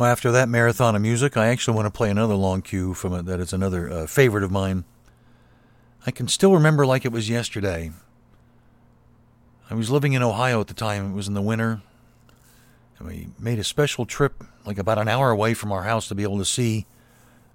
Well, 0.00 0.08
after 0.08 0.32
that 0.32 0.48
marathon 0.48 0.96
of 0.96 1.02
music, 1.02 1.36
I 1.36 1.48
actually 1.48 1.76
want 1.76 1.84
to 1.84 1.90
play 1.90 2.08
another 2.08 2.34
long 2.34 2.62
cue 2.62 2.94
from 2.94 3.12
it 3.12 3.26
that 3.26 3.38
is 3.38 3.52
another 3.52 3.92
uh, 3.92 4.06
favorite 4.06 4.44
of 4.44 4.50
mine. 4.50 4.84
I 6.06 6.10
can 6.10 6.26
still 6.26 6.54
remember 6.54 6.86
like 6.86 7.04
it 7.04 7.12
was 7.12 7.28
yesterday. 7.28 7.92
I 9.68 9.74
was 9.74 9.90
living 9.90 10.14
in 10.14 10.22
Ohio 10.22 10.58
at 10.58 10.68
the 10.68 10.72
time. 10.72 11.10
It 11.10 11.14
was 11.14 11.28
in 11.28 11.34
the 11.34 11.42
winter. 11.42 11.82
And 12.98 13.08
we 13.08 13.28
made 13.38 13.58
a 13.58 13.62
special 13.62 14.06
trip, 14.06 14.42
like 14.64 14.78
about 14.78 14.96
an 14.96 15.06
hour 15.06 15.28
away 15.28 15.52
from 15.52 15.70
our 15.70 15.82
house, 15.82 16.08
to 16.08 16.14
be 16.14 16.22
able 16.22 16.38
to 16.38 16.46
see 16.46 16.86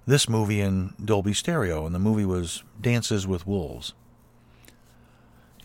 this 0.06 0.28
movie 0.28 0.60
in 0.60 0.94
Dolby 1.04 1.34
Stereo. 1.34 1.84
And 1.84 1.92
the 1.92 1.98
movie 1.98 2.26
was 2.26 2.62
Dances 2.80 3.26
with 3.26 3.44
Wolves. 3.44 3.92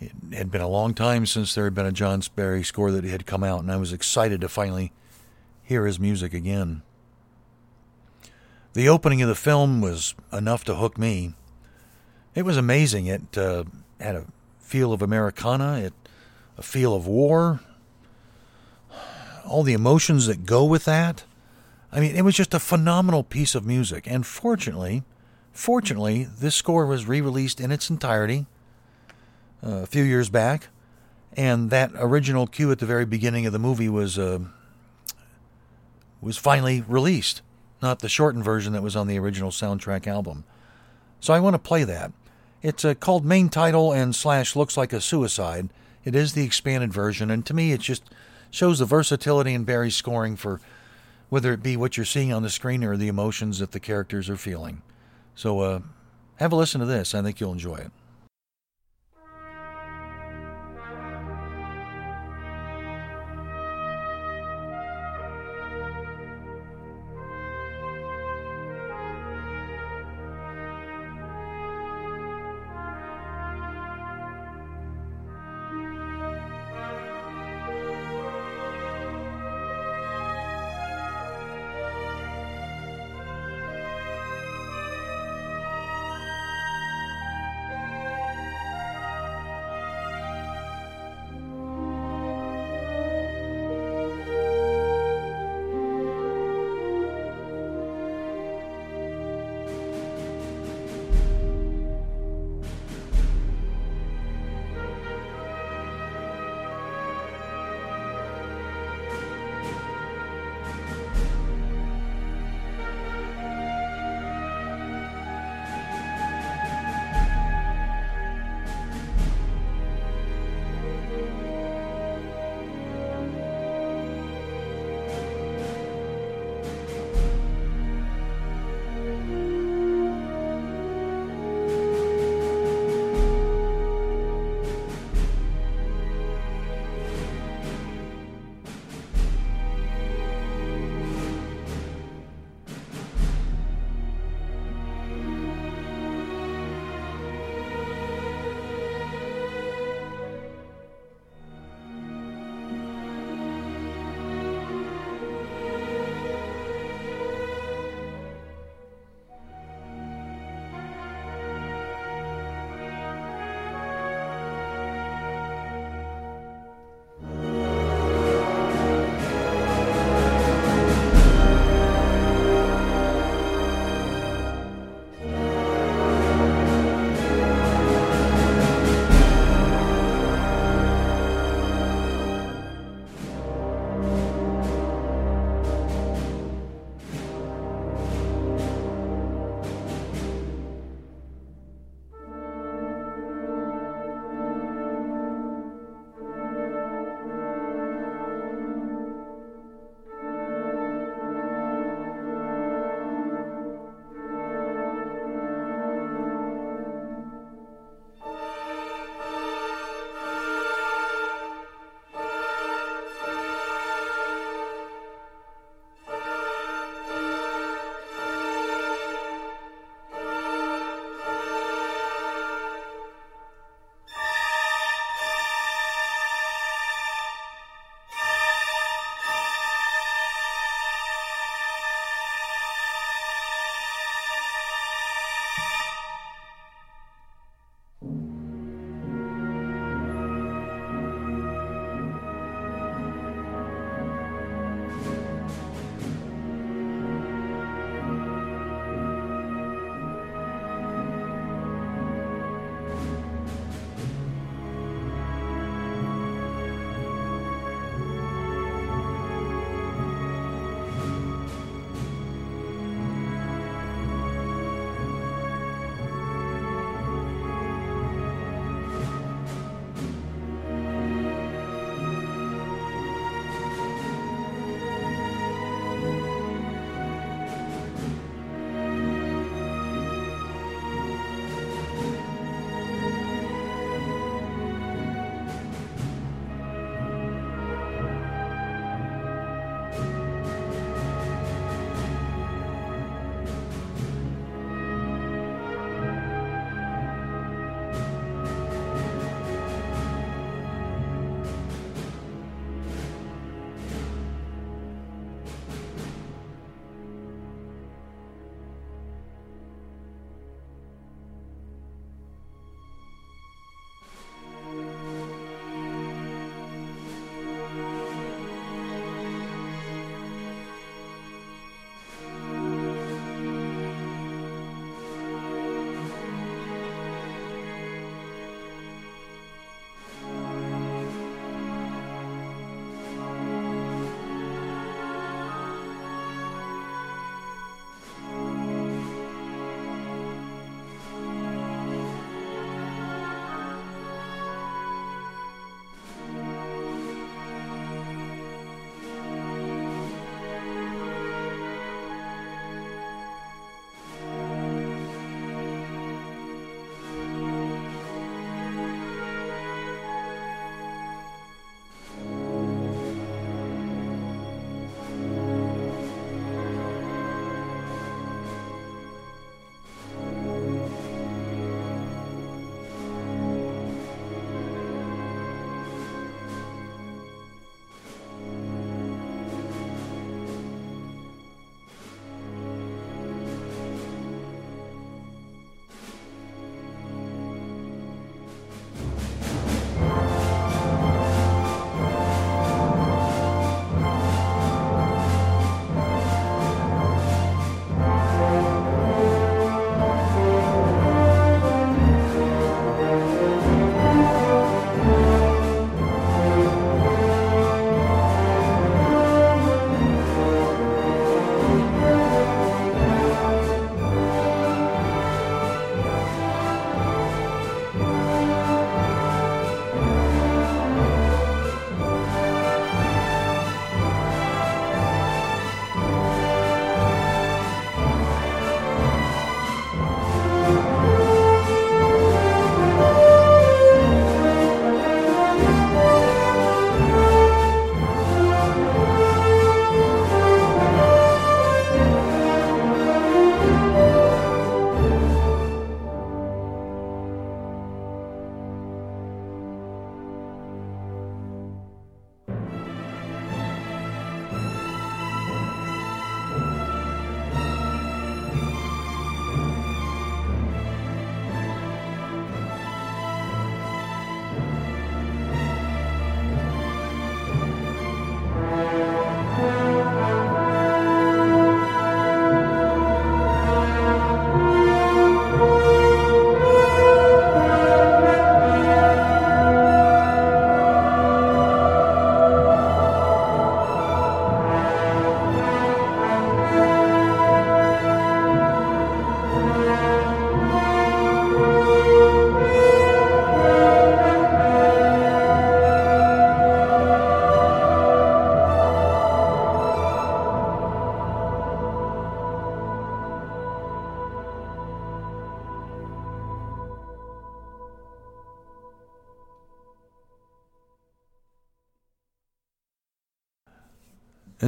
It 0.00 0.10
had 0.32 0.50
been 0.50 0.60
a 0.60 0.66
long 0.66 0.94
time 0.94 1.26
since 1.26 1.54
there 1.54 1.62
had 1.62 1.76
been 1.76 1.86
a 1.86 1.92
John 1.92 2.22
Barry 2.34 2.64
score 2.64 2.90
that 2.90 3.04
had 3.04 3.24
come 3.24 3.44
out, 3.44 3.60
and 3.60 3.70
I 3.70 3.76
was 3.76 3.92
excited 3.92 4.40
to 4.40 4.48
finally 4.48 4.92
hear 5.62 5.86
his 5.86 6.00
music 6.00 6.34
again. 6.34 6.82
The 8.74 8.88
opening 8.88 9.20
of 9.22 9.28
the 9.28 9.34
film 9.34 9.80
was 9.80 10.14
enough 10.32 10.64
to 10.64 10.76
hook 10.76 10.96
me. 10.96 11.34
It 12.34 12.42
was 12.42 12.56
amazing. 12.56 13.06
It 13.06 13.36
uh, 13.36 13.64
had 14.00 14.16
a 14.16 14.24
feel 14.60 14.92
of 14.92 15.02
Americana, 15.02 15.78
it 15.78 15.92
a 16.56 16.62
feel 16.62 16.94
of 16.94 17.06
war, 17.06 17.60
all 19.44 19.62
the 19.62 19.74
emotions 19.74 20.26
that 20.26 20.46
go 20.46 20.64
with 20.64 20.84
that. 20.84 21.24
I 21.90 22.00
mean, 22.00 22.16
it 22.16 22.22
was 22.22 22.34
just 22.34 22.54
a 22.54 22.58
phenomenal 22.58 23.22
piece 23.22 23.54
of 23.54 23.66
music. 23.66 24.06
And 24.06 24.26
fortunately, 24.26 25.02
fortunately, 25.52 26.24
this 26.24 26.54
score 26.54 26.86
was 26.86 27.06
re-released 27.06 27.60
in 27.60 27.70
its 27.70 27.90
entirety 27.90 28.46
uh, 29.64 29.82
a 29.82 29.86
few 29.86 30.02
years 30.02 30.30
back, 30.30 30.68
and 31.34 31.70
that 31.70 31.90
original 31.96 32.46
cue 32.46 32.70
at 32.70 32.78
the 32.78 32.86
very 32.86 33.04
beginning 33.04 33.44
of 33.44 33.52
the 33.52 33.58
movie 33.58 33.88
was 33.88 34.18
uh, 34.18 34.40
was 36.22 36.38
finally 36.38 36.82
released, 36.86 37.42
not 37.82 37.98
the 37.98 38.08
shortened 38.08 38.44
version 38.44 38.72
that 38.72 38.82
was 38.82 38.96
on 38.96 39.08
the 39.08 39.18
original 39.18 39.50
soundtrack 39.50 40.06
album. 40.06 40.44
So 41.20 41.34
I 41.34 41.40
want 41.40 41.54
to 41.54 41.58
play 41.58 41.84
that. 41.84 42.12
It's 42.62 42.84
uh, 42.84 42.94
called 42.94 43.24
Main 43.24 43.48
Title 43.48 43.92
and 43.92 44.14
slash 44.14 44.54
Looks 44.54 44.76
Like 44.76 44.92
a 44.92 45.00
Suicide. 45.00 45.68
It 46.04 46.14
is 46.14 46.32
the 46.32 46.44
expanded 46.44 46.92
version, 46.92 47.30
and 47.30 47.44
to 47.46 47.54
me, 47.54 47.72
it 47.72 47.80
just 47.80 48.04
shows 48.50 48.78
the 48.78 48.84
versatility 48.84 49.52
in 49.52 49.64
Barry's 49.64 49.96
scoring 49.96 50.36
for 50.36 50.60
whether 51.28 51.52
it 51.52 51.62
be 51.62 51.76
what 51.76 51.96
you're 51.96 52.06
seeing 52.06 52.32
on 52.32 52.42
the 52.42 52.50
screen 52.50 52.84
or 52.84 52.96
the 52.96 53.08
emotions 53.08 53.58
that 53.58 53.72
the 53.72 53.80
characters 53.80 54.28
are 54.30 54.36
feeling. 54.36 54.82
So, 55.34 55.60
uh, 55.60 55.80
have 56.36 56.52
a 56.52 56.56
listen 56.56 56.80
to 56.80 56.86
this. 56.86 57.14
I 57.14 57.22
think 57.22 57.40
you'll 57.40 57.52
enjoy 57.52 57.76
it. 57.76 57.90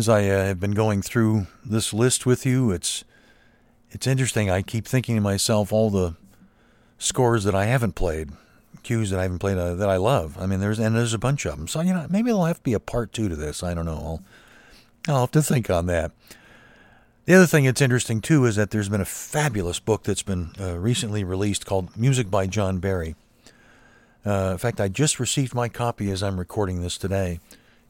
As 0.05 0.09
I 0.11 0.29
uh, 0.29 0.45
have 0.45 0.61
been 0.61 0.73
going 0.73 1.01
through 1.01 1.47
this 1.65 1.95
list 1.95 2.27
with 2.27 2.45
you, 2.45 2.71
it's 2.71 3.05
it's 3.91 4.07
interesting. 4.07 4.51
I 4.51 4.61
keep 4.61 4.87
thinking 4.87 5.15
to 5.15 5.21
myself 5.23 5.73
all 5.73 5.89
the 5.89 6.15
scores 6.99 7.45
that 7.45 7.55
I 7.55 7.65
haven't 7.65 7.95
played, 7.95 8.33
cues 8.83 9.09
that 9.09 9.19
I 9.19 9.23
haven't 9.23 9.39
played 9.39 9.57
uh, 9.57 9.75
that 9.77 9.89
I 9.89 9.97
love. 9.97 10.37
I 10.39 10.45
mean, 10.45 10.61
there's 10.61 10.79
and 10.79 10.95
there's 10.95 11.15
a 11.15 11.19
bunch 11.19 11.47
of 11.47 11.57
them. 11.57 11.69
So 11.69 11.81
you 11.81 11.95
know, 11.95 12.07
maybe 12.11 12.27
there'll 12.27 12.45
have 12.45 12.59
to 12.59 12.63
be 12.63 12.75
a 12.75 12.81
part 12.81 13.15
two 13.15 13.31
to 13.31 13.37
this. 13.37 13.63
I 13.63 13.73
don't 13.73 13.87
know. 13.87 13.95
I'll 13.95 14.23
I'll 15.09 15.21
have 15.21 15.31
to 15.31 15.43
think 15.43 15.71
on 15.71 15.87
that. 15.87 16.13
The 17.25 17.35
other 17.35 17.47
thing 17.47 17.65
that's 17.65 17.81
interesting 17.81 18.21
too 18.21 18.45
is 18.45 18.57
that 18.57 18.73
there's 18.73 18.91
been 18.91 19.01
a 19.01 19.07
fabulous 19.07 19.81
book 19.81 20.03
that's 20.03 20.23
been 20.23 20.51
uh, 20.61 20.79
recently 20.79 21.25
released 21.25 21.65
called 21.65 21.97
Music 21.97 22.31
by 22.31 22.47
John 22.47 22.79
Barry. 22.79 23.15
Uh, 24.27 24.51
in 24.53 24.59
fact, 24.59 24.83
I 24.83 24.89
just 24.89 25.19
received 25.19 25.55
my 25.55 25.71
copy 25.71 26.11
as 26.11 26.23
I'm 26.23 26.39
recording 26.39 26.83
this 26.83 26.99
today. 26.99 27.41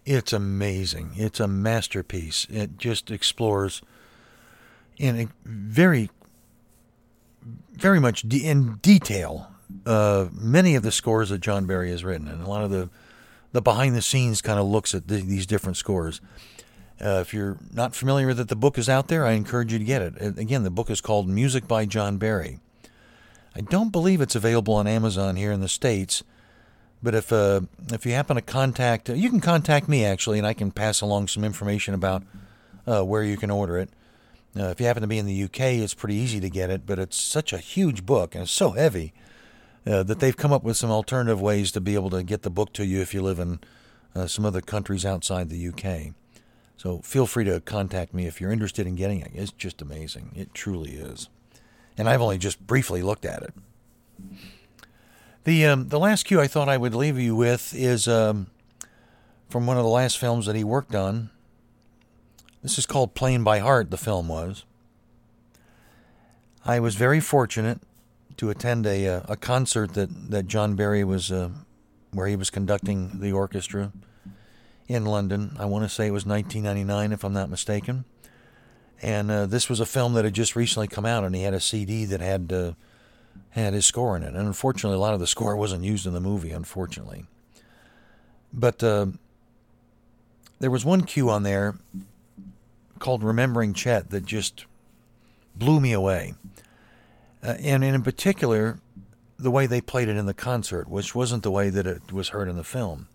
It's 0.05 0.33
amazing. 0.33 1.13
It's 1.17 1.41
a 1.41 1.49
masterpiece. 1.49 2.47
It 2.51 2.77
just 2.79 3.11
explores 3.11 3.83
in 4.99 5.19
a 5.19 5.29
very, 5.45 6.11
very 7.73 7.99
much 7.99 8.23
de- 8.23 8.47
in 8.47 8.77
detail 8.83 9.55
uh, 9.87 10.27
many 10.33 10.75
of 10.75 10.83
the 10.83 10.93
scores 10.93 11.31
that 11.31 11.41
John 11.41 11.67
Barry 11.67 11.91
has 11.91 12.05
written, 12.05 12.29
and 12.29 12.43
a 12.43 12.49
lot 12.49 12.65
of 12.65 12.71
the 12.71 12.91
the 13.53 13.63
behind 13.63 13.95
the 13.95 14.03
scenes 14.03 14.43
kind 14.43 14.59
of 14.59 14.67
looks 14.67 14.95
at 14.97 15.07
the, 15.07 15.23
these 15.23 15.47
different 15.47 15.77
scores. 15.77 16.21
Uh, 17.01 17.21
if 17.21 17.33
you're 17.33 17.57
not 17.73 17.95
familiar 17.95 18.27
with 18.27 18.41
it, 18.41 18.49
the 18.49 18.57
book 18.57 18.77
is 18.79 18.89
out 18.89 19.07
there. 19.07 19.25
I 19.25 19.33
encourage 19.33 19.73
you 19.73 19.79
to 19.79 19.85
get 19.85 20.03
it. 20.03 20.39
Again, 20.39 20.65
the 20.65 20.71
book 20.71 20.91
is 20.91 21.01
called 21.01 21.29
Music 21.29 21.69
by 21.69 21.87
John 21.87 22.19
Barry. 22.19 22.59
I 23.55 23.61
don't 23.61 23.93
believe 23.93 24.21
it's 24.21 24.35
available 24.35 24.75
on 24.75 24.89
Amazon 24.89 25.37
here 25.37 25.53
in 25.53 25.61
the 25.61 25.69
states, 25.69 26.25
but 27.05 27.15
if 27.15 27.33
uh, 27.33 27.61
if 27.93 28.07
you 28.07 28.13
happen 28.13 28.37
to 28.37 28.43
contact, 28.43 29.11
you 29.11 29.29
can 29.29 29.41
contact 29.41 29.89
me 29.89 30.05
actually, 30.05 30.39
and 30.39 30.47
I 30.47 30.55
can 30.55 30.71
pass 30.71 31.03
along 31.03 31.29
some 31.29 31.45
information 31.45 31.93
about 31.93 32.23
uh, 32.89 33.05
where 33.05 33.23
you 33.23 33.37
can 33.37 33.51
order 33.51 33.79
it. 33.79 33.91
Uh, 34.59 34.69
if 34.69 34.81
you 34.81 34.87
happen 34.87 35.03
to 35.03 35.09
be 35.09 35.19
in 35.19 35.27
the 35.27 35.45
UK, 35.45 35.61
it's 35.61 35.95
pretty 35.95 36.15
easy 36.15 36.41
to 36.41 36.49
get 36.49 36.71
it, 36.71 36.87
but 36.87 36.99
it's 36.99 37.21
such 37.21 37.53
a 37.53 37.59
huge 37.59 38.07
book 38.07 38.35
and 38.35 38.43
it's 38.43 38.53
so 38.53 38.71
heavy 38.71 39.13
uh, 39.87 40.03
that 40.05 40.21
they've 40.21 40.37
come 40.37 40.53
up 40.53 40.63
with 40.63 40.77
some 40.77 40.91
alternative 40.91 41.41
ways 41.41 41.73
to 41.73 41.81
be 41.81 41.95
able 41.95 42.11
to 42.11 42.23
get 42.23 42.43
the 42.43 42.51
book 42.51 42.73
to 42.73 42.87
you 42.87 43.01
if 43.01 43.13
you 43.13 43.21
live 43.21 43.39
in 43.39 43.59
uh, 44.15 44.27
some 44.27 44.47
other 44.47 44.61
countries 44.61 45.05
outside 45.05 45.51
the 45.51 45.69
UK. 45.69 46.15
So 46.77 47.01
feel 47.01 47.27
free 47.27 47.45
to 47.45 47.61
contact 47.61 48.15
me 48.15 48.27
if 48.27 48.41
you're 48.41 48.53
interested 48.53 48.87
in 48.87 48.95
getting 48.95 49.21
it. 49.21 49.33
It's 49.35 49.53
just 49.53 49.83
amazing. 49.83 50.31
It 50.35 50.55
truly 50.55 50.93
is. 50.93 51.29
And 51.99 52.09
I've 52.09 52.23
only 52.23 52.39
just 52.39 52.65
briefly 52.67 53.03
looked 53.03 53.25
at 53.25 53.43
it. 53.43 53.55
The 55.45 55.67
um, 55.67 55.89
the 55.89 55.99
last 55.99 56.25
cue 56.25 56.41
I 56.41 56.47
thought 56.47 56.71
I 56.71 56.79
would 56.79 56.95
leave 56.95 57.19
you 57.19 57.37
with 57.37 57.75
is 57.75 58.09
um, 58.09 58.47
from 59.51 59.67
one 59.67 59.77
of 59.77 59.85
the 59.85 59.91
last 59.91 60.19
films 60.19 60.47
that 60.47 60.57
he 60.57 60.65
worked 60.65 60.95
on. 60.95 61.29
This 62.63 62.79
is 62.79 62.87
called 62.87 63.15
Playing 63.15 63.45
by 63.45 63.59
Heart. 63.59 63.91
The 63.91 63.99
film 63.99 64.29
was. 64.29 64.65
I 66.65 66.81
was 66.81 66.95
very 66.95 67.21
fortunate 67.21 67.81
to 68.39 68.49
attend 68.49 68.87
a 68.87 69.07
uh, 69.07 69.21
a 69.29 69.37
concert 69.37 69.93
that 69.93 70.31
that 70.31 70.47
John 70.47 70.77
Barry 70.77 71.05
was 71.05 71.31
uh, 71.31 71.51
where 72.11 72.27
he 72.27 72.37
was 72.37 72.49
conducting 72.49 73.21
the 73.21 73.33
orchestra 73.33 73.93
in 74.89 75.05
London. 75.05 75.57
I 75.59 75.67
want 75.67 75.85
to 75.85 75.91
say 75.91 76.07
it 76.07 76.13
was 76.13 76.25
1999, 76.25 77.13
if 77.13 77.23
I'm 77.23 77.35
not 77.35 77.51
mistaken. 77.51 78.07
And 79.03 79.31
uh, 79.31 79.45
this 79.45 79.69
was 79.69 79.81
a 79.81 79.87
film 79.87 80.15
that 80.15 80.25
had 80.25 80.35
just 80.35 80.57
recently 80.57 80.89
come 80.89 81.05
out, 81.05 81.25
and 81.25 81.35
he 81.35 81.43
had 81.43 81.53
a 81.53 81.61
CD 81.61 82.07
that 82.07 82.21
had 82.21 82.51
uh, 82.51 82.73
had 83.55 83.75
his 83.75 83.87
score 83.87 84.17
in 84.17 84.23
it. 84.23 84.35
And 84.35 84.47
unfortunately, 84.47 84.97
a 84.97 85.01
lot 85.01 85.15
of 85.15 85.21
the 85.21 85.27
score 85.27 85.57
wasn't 85.57 85.85
used 85.85 86.07
in 86.07 86.13
the 86.13 86.21
movie, 86.21 86.51
unfortunately. 86.51 87.27
But 88.53 88.83
uh, 88.83 89.07
there 90.61 90.71
was 90.71 90.85
one 90.85 91.03
cue 91.03 91.31
on 91.31 91.43
there 91.43 91.75
called 92.99 93.25
"Remembering 93.25 93.75
Chet" 93.75 94.11
that 94.11 94.25
just 94.25 94.67
blew 95.57 95.81
me 95.81 95.93
away, 95.93 96.35
uh, 97.43 97.57
and 97.61 97.83
in 97.83 98.03
particular, 98.03 98.79
the 99.39 99.51
way 99.51 99.67
they 99.67 99.81
played 99.81 100.09
it 100.09 100.17
in 100.17 100.27
the 100.27 100.35
concert, 100.35 100.89
which 100.89 101.15
wasn't 101.15 101.43
the 101.43 101.51
way 101.51 101.71
that 101.71 101.87
it 101.87 102.13
was 102.13 102.29
heard 102.29 102.49
in 102.49 102.57
the 102.57 102.65
film 102.65 103.09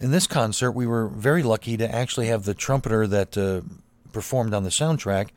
in 0.00 0.10
this 0.10 0.26
concert, 0.26 0.72
we 0.72 0.86
were 0.86 1.08
very 1.08 1.42
lucky 1.42 1.76
to 1.76 1.94
actually 1.94 2.26
have 2.26 2.44
the 2.44 2.54
trumpeter 2.54 3.06
that 3.06 3.38
uh, 3.38 3.62
performed 4.12 4.52
on 4.52 4.64
the 4.64 4.70
soundtrack 4.70 5.30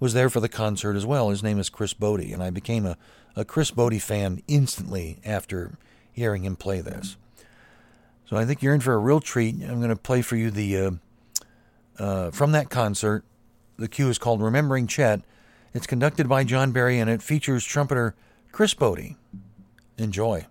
was 0.00 0.14
there 0.14 0.30
for 0.30 0.40
the 0.40 0.48
concert 0.48 0.96
as 0.96 1.06
well. 1.06 1.28
His 1.28 1.42
name 1.42 1.60
is 1.60 1.68
Chris 1.68 1.94
Botti, 1.94 2.32
and 2.32 2.42
I 2.42 2.50
became 2.50 2.86
a, 2.86 2.96
a 3.36 3.44
Chris 3.44 3.70
Botti 3.70 4.00
fan 4.00 4.42
instantly 4.48 5.20
after 5.24 5.78
hearing 6.10 6.42
him 6.42 6.56
play 6.56 6.80
this. 6.80 7.16
So 8.28 8.36
I 8.36 8.44
think 8.44 8.62
you're 8.62 8.74
in 8.74 8.80
for 8.80 8.94
a 8.94 8.98
real 8.98 9.20
treat. 9.20 9.56
I'm 9.62 9.78
going 9.78 9.90
to 9.90 9.96
play 9.96 10.22
for 10.22 10.36
you 10.36 10.50
the 10.50 10.76
uh, 10.76 10.90
uh, 11.98 12.30
from 12.30 12.52
that 12.52 12.70
concert. 12.70 13.24
The 13.76 13.88
cue 13.88 14.08
is 14.08 14.18
called 14.18 14.40
"Remembering 14.40 14.86
Chet." 14.86 15.20
It's 15.74 15.86
conducted 15.86 16.28
by 16.28 16.44
John 16.44 16.72
Barry, 16.72 16.98
and 16.98 17.08
it 17.08 17.22
features 17.22 17.64
trumpeter 17.64 18.14
Chris 18.50 18.74
Botti. 18.74 19.16
Enjoy. 19.98 20.46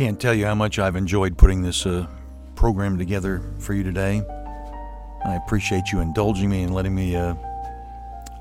Can't 0.00 0.18
tell 0.18 0.32
you 0.32 0.46
how 0.46 0.54
much 0.54 0.78
I've 0.78 0.96
enjoyed 0.96 1.36
putting 1.36 1.60
this 1.60 1.84
uh, 1.84 2.06
program 2.54 2.96
together 2.96 3.42
for 3.58 3.74
you 3.74 3.82
today. 3.82 4.22
I 5.26 5.34
appreciate 5.34 5.92
you 5.92 6.00
indulging 6.00 6.48
me 6.48 6.62
and 6.62 6.74
letting 6.74 6.94
me 6.94 7.14
uh, 7.14 7.34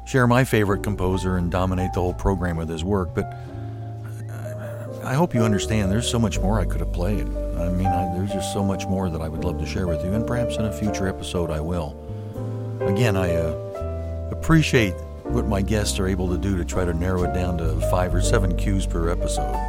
share 0.07 0.25
my 0.25 0.45
favorite 0.45 0.83
composer 0.83 1.35
and 1.35 1.51
dominate 1.51 1.91
the 1.91 1.99
whole 1.99 2.13
program 2.13 2.55
with 2.55 2.69
his 2.69 2.85
work. 2.85 3.13
But 3.13 3.25
I 5.03 5.13
hope 5.15 5.35
you 5.35 5.41
understand 5.41 5.91
there's 5.91 6.09
so 6.09 6.17
much 6.17 6.39
more 6.39 6.61
I 6.61 6.63
could 6.63 6.79
have 6.79 6.93
played. 6.93 7.27
I 7.27 7.67
mean, 7.71 7.87
I, 7.87 8.09
there's 8.15 8.31
just 8.31 8.53
so 8.53 8.63
much 8.63 8.87
more 8.87 9.09
that 9.09 9.19
I 9.19 9.27
would 9.27 9.43
love 9.43 9.59
to 9.59 9.65
share 9.65 9.85
with 9.85 10.01
you, 10.05 10.13
and 10.13 10.25
perhaps 10.25 10.55
in 10.55 10.63
a 10.63 10.71
future 10.71 11.09
episode 11.09 11.51
I 11.51 11.59
will. 11.59 11.93
Again, 12.79 13.17
I 13.17 13.35
uh, 13.35 14.29
appreciate 14.31 14.93
what 15.23 15.45
my 15.45 15.61
guests 15.61 15.99
are 15.99 16.07
able 16.07 16.29
to 16.29 16.37
do 16.37 16.55
to 16.55 16.63
try 16.63 16.85
to 16.85 16.93
narrow 16.93 17.23
it 17.23 17.33
down 17.33 17.57
to 17.57 17.81
five 17.91 18.15
or 18.15 18.21
seven 18.21 18.55
cues 18.55 18.85
per 18.85 19.09
episode. 19.09 19.68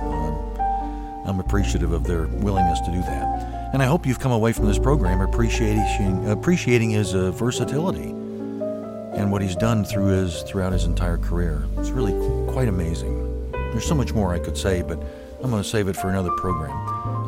Appreciative 1.50 1.90
of 1.90 2.04
their 2.04 2.28
willingness 2.28 2.78
to 2.82 2.92
do 2.92 3.00
that. 3.00 3.70
And 3.74 3.82
I 3.82 3.86
hope 3.86 4.06
you've 4.06 4.20
come 4.20 4.30
away 4.30 4.52
from 4.52 4.66
this 4.66 4.78
program 4.78 5.20
appreciating, 5.20 6.30
appreciating 6.30 6.90
his 6.90 7.12
uh, 7.12 7.32
versatility 7.32 8.10
and 8.10 9.32
what 9.32 9.42
he's 9.42 9.56
done 9.56 9.84
through 9.84 10.10
his, 10.10 10.42
throughout 10.42 10.72
his 10.72 10.84
entire 10.84 11.18
career. 11.18 11.64
It's 11.78 11.90
really 11.90 12.12
quite 12.52 12.68
amazing. 12.68 13.50
There's 13.50 13.84
so 13.84 13.96
much 13.96 14.12
more 14.14 14.32
I 14.32 14.38
could 14.38 14.56
say, 14.56 14.82
but 14.82 15.02
I'm 15.42 15.50
going 15.50 15.60
to 15.60 15.68
save 15.68 15.88
it 15.88 15.96
for 15.96 16.08
another 16.08 16.30
program. 16.36 16.70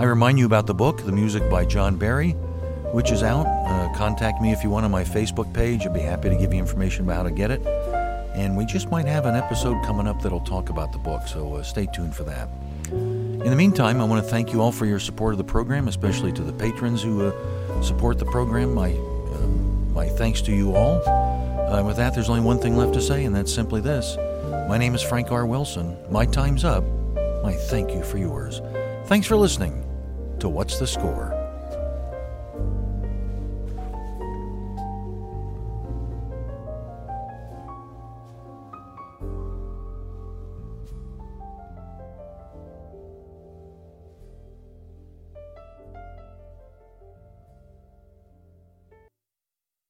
I 0.00 0.04
remind 0.04 0.38
you 0.38 0.46
about 0.46 0.68
the 0.68 0.74
book, 0.74 1.04
The 1.04 1.10
Music 1.10 1.50
by 1.50 1.64
John 1.64 1.96
Barry, 1.96 2.30
which 2.92 3.10
is 3.10 3.24
out. 3.24 3.46
Uh, 3.46 3.92
contact 3.96 4.40
me 4.40 4.52
if 4.52 4.62
you 4.62 4.70
want 4.70 4.84
on 4.84 4.92
my 4.92 5.02
Facebook 5.02 5.52
page. 5.52 5.84
I'd 5.84 5.94
be 5.94 5.98
happy 5.98 6.28
to 6.28 6.36
give 6.36 6.54
you 6.54 6.60
information 6.60 7.02
about 7.02 7.16
how 7.16 7.22
to 7.24 7.32
get 7.32 7.50
it. 7.50 7.60
And 8.36 8.56
we 8.56 8.66
just 8.66 8.88
might 8.88 9.06
have 9.06 9.26
an 9.26 9.34
episode 9.34 9.84
coming 9.84 10.06
up 10.06 10.22
that'll 10.22 10.38
talk 10.38 10.68
about 10.68 10.92
the 10.92 10.98
book, 10.98 11.26
so 11.26 11.56
uh, 11.56 11.64
stay 11.64 11.86
tuned 11.92 12.14
for 12.14 12.22
that. 12.22 12.48
In 13.44 13.50
the 13.50 13.56
meantime, 13.56 14.00
I 14.00 14.04
want 14.04 14.22
to 14.22 14.30
thank 14.30 14.52
you 14.52 14.60
all 14.60 14.70
for 14.70 14.86
your 14.86 15.00
support 15.00 15.34
of 15.34 15.38
the 15.38 15.44
program, 15.44 15.88
especially 15.88 16.30
to 16.34 16.42
the 16.42 16.52
patrons 16.52 17.02
who 17.02 17.26
uh, 17.26 17.82
support 17.82 18.20
the 18.20 18.24
program. 18.24 18.72
My, 18.72 18.92
uh, 18.92 19.46
my 19.92 20.08
thanks 20.08 20.40
to 20.42 20.52
you 20.52 20.76
all. 20.76 21.02
Uh, 21.68 21.82
with 21.82 21.96
that, 21.96 22.14
there's 22.14 22.28
only 22.28 22.40
one 22.40 22.60
thing 22.60 22.76
left 22.76 22.94
to 22.94 23.00
say, 23.00 23.24
and 23.24 23.34
that's 23.34 23.52
simply 23.52 23.80
this. 23.80 24.16
My 24.68 24.78
name 24.78 24.94
is 24.94 25.02
Frank 25.02 25.32
R. 25.32 25.44
Wilson. 25.44 25.96
My 26.08 26.24
time's 26.24 26.64
up. 26.64 26.84
I 27.44 27.54
thank 27.54 27.90
you 27.90 28.04
for 28.04 28.16
yours. 28.16 28.60
Thanks 29.06 29.26
for 29.26 29.36
listening 29.36 29.84
to 30.38 30.48
What's 30.48 30.78
the 30.78 30.86
Score? 30.86 31.31